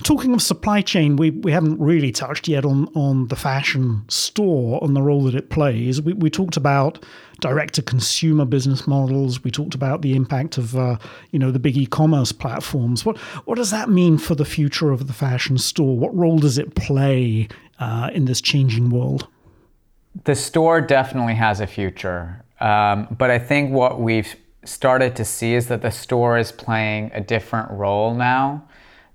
Talking 0.02 0.34
of 0.34 0.42
supply 0.42 0.80
chain, 0.80 1.16
we, 1.16 1.30
we 1.30 1.52
haven't 1.52 1.78
really 1.80 2.12
touched 2.12 2.48
yet 2.48 2.64
on, 2.64 2.88
on 2.94 3.28
the 3.28 3.36
fashion 3.36 4.04
store, 4.08 4.78
and 4.82 4.96
the 4.96 5.02
role 5.02 5.24
that 5.24 5.34
it 5.34 5.50
plays. 5.50 6.00
We, 6.00 6.12
we 6.12 6.30
talked 6.30 6.56
about 6.56 7.04
direct 7.40 7.74
to 7.74 7.82
consumer 7.82 8.44
business 8.44 8.86
models. 8.86 9.44
We 9.44 9.50
talked 9.50 9.74
about 9.74 10.02
the 10.02 10.14
impact 10.14 10.58
of 10.58 10.76
uh, 10.76 10.96
you 11.30 11.38
know 11.38 11.50
the 11.50 11.58
big 11.58 11.76
e-commerce 11.76 12.32
platforms. 12.32 13.04
What 13.04 13.18
what 13.44 13.56
does 13.56 13.70
that 13.70 13.88
mean 13.88 14.18
for 14.18 14.34
the 14.34 14.44
future 14.44 14.90
of 14.90 15.06
the 15.06 15.12
fashion 15.12 15.58
store? 15.58 15.96
What 15.96 16.14
role 16.14 16.38
does 16.38 16.58
it 16.58 16.74
play 16.74 17.48
uh, 17.78 18.10
in 18.12 18.24
this 18.24 18.40
changing 18.40 18.90
world? 18.90 19.28
The 20.24 20.34
store 20.34 20.80
definitely 20.80 21.34
has 21.34 21.60
a 21.60 21.66
future, 21.66 22.42
um, 22.60 23.06
but 23.18 23.30
I 23.30 23.38
think 23.38 23.70
what 23.70 24.00
we've 24.00 24.34
started 24.64 25.14
to 25.16 25.24
see 25.24 25.54
is 25.54 25.68
that 25.68 25.82
the 25.82 25.90
store 25.90 26.38
is 26.38 26.50
playing 26.50 27.10
a 27.14 27.20
different 27.20 27.70
role 27.70 28.14
now 28.14 28.66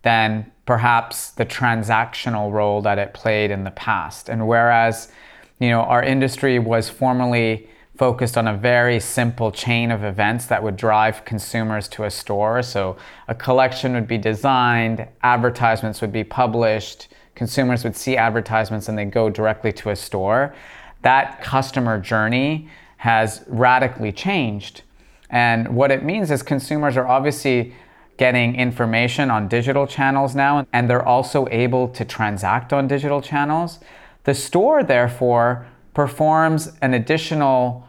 than 0.03 0.51
perhaps 0.65 1.31
the 1.31 1.45
transactional 1.45 2.51
role 2.51 2.81
that 2.81 2.97
it 2.97 3.13
played 3.13 3.51
in 3.51 3.63
the 3.63 3.71
past. 3.71 4.29
And 4.29 4.47
whereas, 4.47 5.11
you 5.59 5.69
know, 5.69 5.81
our 5.81 6.03
industry 6.03 6.59
was 6.59 6.89
formerly 6.89 7.67
focused 7.97 8.35
on 8.35 8.47
a 8.47 8.57
very 8.57 8.99
simple 8.99 9.51
chain 9.51 9.91
of 9.91 10.03
events 10.03 10.47
that 10.47 10.63
would 10.63 10.75
drive 10.75 11.23
consumers 11.23 11.87
to 11.87 12.03
a 12.03 12.09
store. 12.09 12.63
So 12.63 12.97
a 13.27 13.35
collection 13.35 13.93
would 13.93 14.07
be 14.07 14.17
designed, 14.17 15.07
advertisements 15.21 16.01
would 16.01 16.11
be 16.11 16.23
published, 16.23 17.09
consumers 17.35 17.83
would 17.83 17.95
see 17.95 18.17
advertisements 18.17 18.89
and 18.89 18.97
they 18.97 19.05
go 19.05 19.29
directly 19.29 19.71
to 19.73 19.91
a 19.91 19.95
store. 19.95 20.55
That 21.03 21.41
customer 21.41 21.99
journey 21.99 22.69
has 22.97 23.43
radically 23.47 24.11
changed. 24.11 24.81
And 25.29 25.75
what 25.75 25.91
it 25.91 26.03
means 26.03 26.31
is 26.31 26.43
consumers 26.43 26.97
are 26.97 27.07
obviously 27.07 27.73
getting 28.17 28.55
information 28.55 29.31
on 29.31 29.47
digital 29.47 29.87
channels 29.87 30.35
now, 30.35 30.65
and 30.73 30.89
they're 30.89 31.05
also 31.05 31.47
able 31.51 31.87
to 31.89 32.05
transact 32.05 32.71
on 32.71 32.87
digital 32.87 33.21
channels. 33.21 33.79
The 34.23 34.33
store, 34.33 34.83
therefore, 34.83 35.67
performs 35.93 36.71
an 36.81 36.93
additional 36.93 37.87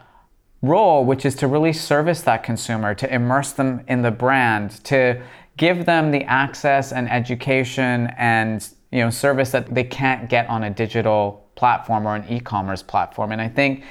role, 0.62 1.04
which 1.04 1.26
is 1.26 1.34
to 1.36 1.46
really 1.46 1.72
service 1.72 2.22
that 2.22 2.42
consumer, 2.42 2.94
to 2.94 3.12
immerse 3.12 3.52
them 3.52 3.84
in 3.88 4.02
the 4.02 4.10
brand, 4.10 4.82
to 4.84 5.20
give 5.56 5.84
them 5.84 6.10
the 6.10 6.24
access 6.24 6.92
and 6.92 7.10
education 7.10 8.08
and 8.16 8.68
you 8.90 9.00
know 9.00 9.10
service 9.10 9.50
that 9.50 9.74
they 9.74 9.84
can't 9.84 10.30
get 10.30 10.48
on 10.48 10.64
a 10.64 10.70
digital 10.70 11.46
platform 11.56 12.06
or 12.06 12.16
an 12.16 12.24
e-commerce 12.28 12.82
platform. 12.82 13.32
And 13.32 13.40
I 13.40 13.48
think 13.48 13.84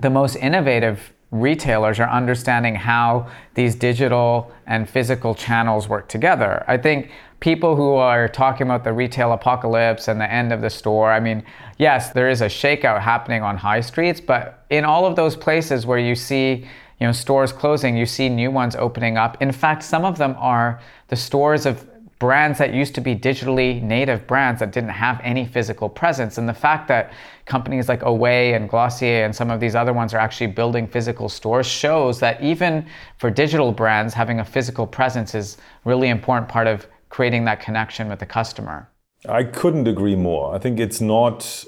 the 0.00 0.10
most 0.10 0.36
innovative 0.36 1.12
retailers 1.40 2.00
are 2.00 2.08
understanding 2.08 2.74
how 2.74 3.28
these 3.54 3.74
digital 3.74 4.50
and 4.66 4.88
physical 4.88 5.34
channels 5.34 5.88
work 5.88 6.08
together. 6.08 6.64
I 6.66 6.76
think 6.76 7.10
people 7.40 7.76
who 7.76 7.94
are 7.94 8.28
talking 8.28 8.66
about 8.66 8.84
the 8.84 8.92
retail 8.92 9.32
apocalypse 9.32 10.08
and 10.08 10.20
the 10.20 10.30
end 10.30 10.52
of 10.52 10.60
the 10.60 10.70
store, 10.70 11.12
I 11.12 11.20
mean, 11.20 11.44
yes, 11.78 12.10
there 12.10 12.28
is 12.28 12.40
a 12.40 12.46
shakeout 12.46 13.00
happening 13.00 13.42
on 13.42 13.56
high 13.56 13.80
streets, 13.80 14.20
but 14.20 14.64
in 14.70 14.84
all 14.84 15.06
of 15.06 15.16
those 15.16 15.36
places 15.36 15.86
where 15.86 15.98
you 15.98 16.14
see 16.14 16.66
you 17.00 17.06
know 17.06 17.12
stores 17.12 17.52
closing, 17.52 17.96
you 17.96 18.06
see 18.06 18.28
new 18.28 18.50
ones 18.50 18.74
opening 18.74 19.16
up. 19.18 19.40
In 19.42 19.52
fact, 19.52 19.82
some 19.82 20.04
of 20.04 20.16
them 20.18 20.34
are 20.38 20.80
the 21.08 21.16
stores 21.16 21.66
of 21.66 21.86
brands 22.18 22.58
that 22.58 22.72
used 22.72 22.94
to 22.94 23.00
be 23.00 23.14
digitally 23.14 23.82
native 23.82 24.26
brands 24.26 24.60
that 24.60 24.72
didn't 24.72 24.90
have 24.90 25.20
any 25.22 25.44
physical 25.46 25.88
presence. 25.88 26.38
And 26.38 26.48
the 26.48 26.54
fact 26.54 26.88
that 26.88 27.12
companies 27.44 27.88
like 27.88 28.02
Away 28.02 28.54
and 28.54 28.68
Glossier 28.68 29.24
and 29.24 29.36
some 29.36 29.50
of 29.50 29.60
these 29.60 29.74
other 29.74 29.92
ones 29.92 30.14
are 30.14 30.18
actually 30.18 30.48
building 30.48 30.86
physical 30.86 31.28
stores 31.28 31.66
shows 31.66 32.18
that 32.20 32.42
even 32.42 32.86
for 33.18 33.30
digital 33.30 33.70
brands, 33.70 34.14
having 34.14 34.40
a 34.40 34.44
physical 34.44 34.86
presence 34.86 35.34
is 35.34 35.58
really 35.84 36.08
important 36.08 36.48
part 36.48 36.66
of 36.66 36.86
creating 37.10 37.44
that 37.44 37.60
connection 37.60 38.08
with 38.08 38.18
the 38.18 38.26
customer. 38.26 38.88
I 39.28 39.44
couldn't 39.44 39.86
agree 39.86 40.16
more. 40.16 40.54
I 40.54 40.58
think 40.58 40.80
it's 40.80 41.00
not, 41.00 41.64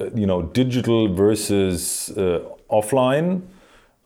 uh, 0.00 0.10
you 0.14 0.26
know, 0.26 0.42
digital 0.42 1.14
versus 1.14 2.10
uh, 2.16 2.40
offline. 2.70 3.42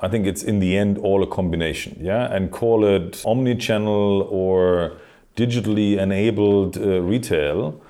I 0.01 0.09
think 0.09 0.27
it's 0.27 0.43
in 0.43 0.59
the 0.59 0.77
end 0.77 0.99
all 0.99 1.23
a 1.23 1.27
combination, 1.27 1.97
yeah, 2.01 2.35
and 2.35 2.51
call 2.51 2.85
it 2.85 3.23
omni-channel 3.25 4.29
or 4.31 4.99
digitally 5.37 5.99
enabled 5.99 6.77
uh, 6.77 7.01
retail, 7.01 7.81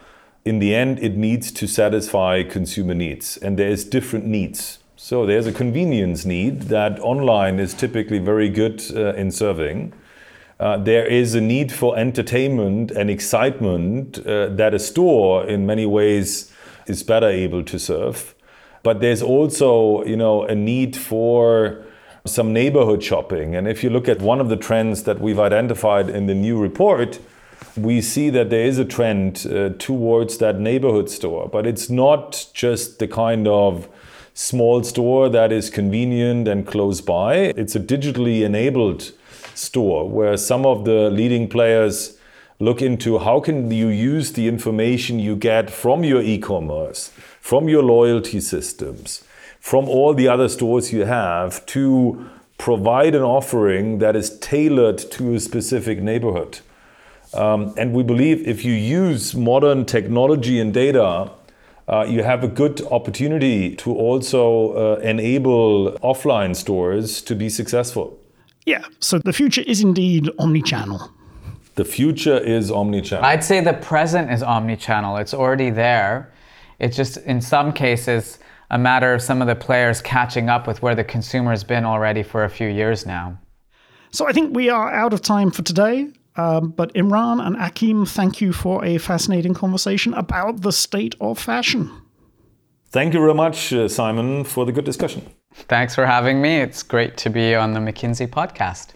in 0.45 0.59
the 0.59 0.75
end, 0.75 0.99
it 0.99 1.17
needs 1.17 1.51
to 1.53 1.67
satisfy 1.67 2.43
consumer 2.43 2.95
needs, 2.95 3.39
and 3.39 3.59
there's 3.59 3.85
different 3.85 4.27
needs. 4.27 4.79
So 4.97 5.27
there's 5.27 5.47
a 5.47 5.53
convenience 5.53 6.25
need 6.25 6.63
that 6.63 7.01
online 7.01 7.59
is 7.59 7.75
typically 7.75 8.19
very 8.19 8.49
good 8.49 8.83
uh, 8.95 9.15
in 9.15 9.31
serving. 9.31 9.93
Uh, 10.61 10.77
there 10.77 11.07
is 11.07 11.35
a 11.35 11.41
need 11.41 11.73
for 11.73 11.99
entertainment 11.99 12.91
and 12.91 13.11
excitement 13.11 14.19
uh, 14.19 14.49
that 14.49 14.73
a 14.73 14.79
store, 14.79 15.45
in 15.47 15.67
many 15.67 15.87
ways, 15.87 16.53
is 16.87 17.03
better 17.03 17.29
able 17.29 17.63
to 17.65 17.79
serve. 17.79 18.35
But 18.83 19.01
there's 19.01 19.23
also, 19.23 20.05
you 20.05 20.17
know, 20.17 20.45
a 20.45 20.55
need 20.55 20.97
for 20.97 21.85
some 22.27 22.53
neighborhood 22.53 23.03
shopping. 23.03 23.55
And 23.57 23.67
if 23.67 23.83
you 23.83 23.91
look 23.91 24.09
at 24.09 24.21
one 24.21 24.41
of 24.41 24.49
the 24.49 24.57
trends 24.57 25.03
that 25.05 25.21
we've 25.21 25.41
identified 25.41 26.09
in 26.09 26.27
the 26.27 26.35
new 26.35 26.59
report, 26.59 27.19
we 27.77 28.01
see 28.01 28.31
that 28.31 28.51
there 28.51 28.65
is 28.65 28.79
a 28.79 28.85
trend 28.85 29.47
uh, 29.47 29.71
towards 29.79 30.39
that 30.39 30.61
neighborhood 30.61 31.11
store, 31.11 31.49
but 31.49 31.67
it's 31.67 31.91
not 31.91 32.47
just 32.55 32.99
the 32.99 33.09
kind 33.09 33.49
of 33.49 33.89
small 34.33 34.83
store 34.83 35.29
that 35.29 35.53
is 35.53 35.71
convenient 35.71 36.49
and 36.49 36.67
close 36.67 37.01
by. 37.01 37.37
It's 37.57 37.77
a 37.77 37.81
digitally 37.81 38.43
enabled 38.43 39.13
store 39.55 40.09
where 40.09 40.37
some 40.37 40.67
of 40.67 40.85
the 40.85 41.11
leading 41.11 41.49
players 41.49 42.17
look 42.61 42.81
into 42.81 43.19
how 43.19 43.41
can 43.41 43.71
you 43.71 43.89
use 43.89 44.33
the 44.33 44.49
information 44.49 45.19
you 45.19 45.37
get 45.37 45.71
from 45.71 46.05
your 46.05 46.23
e-commerce, 46.23 47.11
from 47.41 47.69
your 47.69 47.83
loyalty 47.83 48.41
systems, 48.41 49.25
from 49.61 49.89
all 49.89 50.15
the 50.15 50.29
other 50.29 50.49
stores 50.49 50.93
you 50.93 51.05
have 51.05 51.65
to 51.67 52.29
provide 52.59 53.15
an 53.15 53.23
offering 53.23 53.99
that 53.99 54.15
is 54.15 54.39
tailored 54.39 54.99
to 54.99 55.35
a 55.35 55.41
specific 55.41 56.01
neighborhood. 56.01 56.61
Um, 57.35 57.75
and 57.77 57.92
we 57.92 58.03
believe 58.03 58.47
if 58.47 58.64
you 58.64 58.73
use 58.73 59.35
modern 59.35 59.85
technology 59.85 60.61
and 60.61 60.73
data, 60.73 61.31
uh, 61.88 62.07
you 62.09 62.23
have 62.23 62.44
a 62.44 62.49
good 62.49 62.81
opportunity 62.90 63.75
to 63.77 63.92
also 63.92 64.73
uh, 64.73 65.01
enable 65.01 65.92
offline 66.03 66.55
stores 66.57 67.20
to 67.23 67.35
be 67.35 67.49
successful. 67.49 68.18
Yeah, 68.66 68.85
so 69.01 69.18
the 69.18 69.33
future 69.33 69.62
is 69.66 69.83
indeed 69.83 70.31
omni-channel. 70.38 71.12
The 71.75 71.85
future 71.85 72.38
is 72.38 72.70
omni-channel. 72.70 73.25
I'd 73.25 73.44
say 73.44 73.61
the 73.61 73.75
present 73.75 74.31
is 74.31 74.42
omni-channel. 74.42 75.16
It's 75.18 75.35
already 75.35 75.70
there. 75.70 76.33
It's 76.79 76.97
just 76.97 77.18
in 77.18 77.40
some 77.40 77.73
cases 77.73 78.38
a 78.70 78.79
matter 78.79 79.12
of 79.12 79.20
some 79.20 79.42
of 79.42 79.49
the 79.49 79.55
players 79.55 80.01
catching 80.01 80.49
up 80.49 80.66
with 80.66 80.81
where 80.83 80.94
the 80.94 81.05
consumer's 81.05 81.62
been 81.62 81.85
already 81.85 82.23
for 82.23 82.44
a 82.44 82.49
few 82.49 82.68
years 82.68 83.05
now. 83.05 83.38
So 84.11 84.27
I 84.27 84.33
think 84.33 84.57
we 84.57 84.70
are 84.70 84.92
out 84.92 85.12
of 85.12 85.20
time 85.20 85.51
for 85.51 85.62
today. 85.62 86.09
Um, 86.37 86.70
but 86.70 86.92
Imran 86.94 87.44
and 87.44 87.57
Achim, 87.57 88.05
thank 88.07 88.40
you 88.40 88.53
for 88.53 88.85
a 88.85 88.99
fascinating 88.99 89.55
conversation 89.55 90.14
about 90.14 90.62
the 90.62 90.73
state 90.73 91.14
of 91.20 91.38
fashion. 91.38 91.90
Thank 92.90 93.14
you 93.14 93.20
very 93.20 93.35
much, 93.35 93.73
uh, 93.73 93.88
Simon, 93.88 94.44
for 94.44 94.64
the 94.64 94.73
good 94.73 94.85
discussion. 94.85 95.29
Thanks 95.53 95.94
for 95.94 96.07
having 96.07 96.40
me. 96.40 96.59
It's 96.59 96.83
great 96.83 97.16
to 97.18 97.31
be 97.31 97.55
on 97.55 97.73
the 97.73 97.81
McKinsey 97.81 98.29
podcast. 98.29 98.88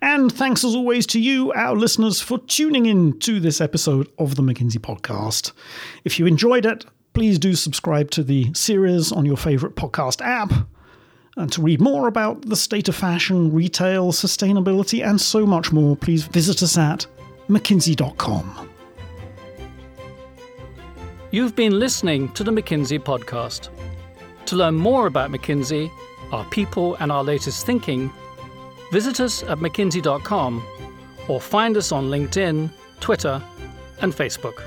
And 0.00 0.30
thanks 0.32 0.64
as 0.64 0.74
always 0.74 1.06
to 1.08 1.20
you, 1.20 1.52
our 1.52 1.74
listeners, 1.74 2.20
for 2.20 2.38
tuning 2.38 2.86
in 2.86 3.18
to 3.20 3.40
this 3.40 3.60
episode 3.60 4.08
of 4.18 4.36
the 4.36 4.42
McKinsey 4.42 4.78
podcast. 4.78 5.52
If 6.04 6.18
you 6.18 6.26
enjoyed 6.26 6.64
it, 6.64 6.84
please 7.14 7.38
do 7.38 7.54
subscribe 7.54 8.10
to 8.12 8.22
the 8.22 8.52
series 8.54 9.10
on 9.10 9.26
your 9.26 9.36
favorite 9.36 9.74
podcast 9.74 10.24
app. 10.24 10.52
And 11.38 11.52
to 11.52 11.62
read 11.62 11.80
more 11.80 12.08
about 12.08 12.42
the 12.42 12.56
state 12.56 12.88
of 12.88 12.96
fashion, 12.96 13.52
retail, 13.52 14.10
sustainability, 14.10 15.08
and 15.08 15.20
so 15.20 15.46
much 15.46 15.70
more, 15.70 15.96
please 15.96 16.24
visit 16.24 16.64
us 16.64 16.76
at 16.76 17.06
mckinsey.com. 17.48 18.68
You've 21.30 21.54
been 21.54 21.78
listening 21.78 22.32
to 22.32 22.42
the 22.42 22.50
McKinsey 22.50 22.98
podcast. 22.98 23.68
To 24.46 24.56
learn 24.56 24.74
more 24.74 25.06
about 25.06 25.30
McKinsey, 25.30 25.88
our 26.32 26.44
people, 26.46 26.96
and 26.96 27.12
our 27.12 27.22
latest 27.22 27.64
thinking, 27.64 28.12
visit 28.90 29.20
us 29.20 29.44
at 29.44 29.58
mckinsey.com 29.58 30.66
or 31.28 31.40
find 31.40 31.76
us 31.76 31.92
on 31.92 32.10
LinkedIn, 32.10 32.68
Twitter, 32.98 33.40
and 34.00 34.12
Facebook. 34.12 34.60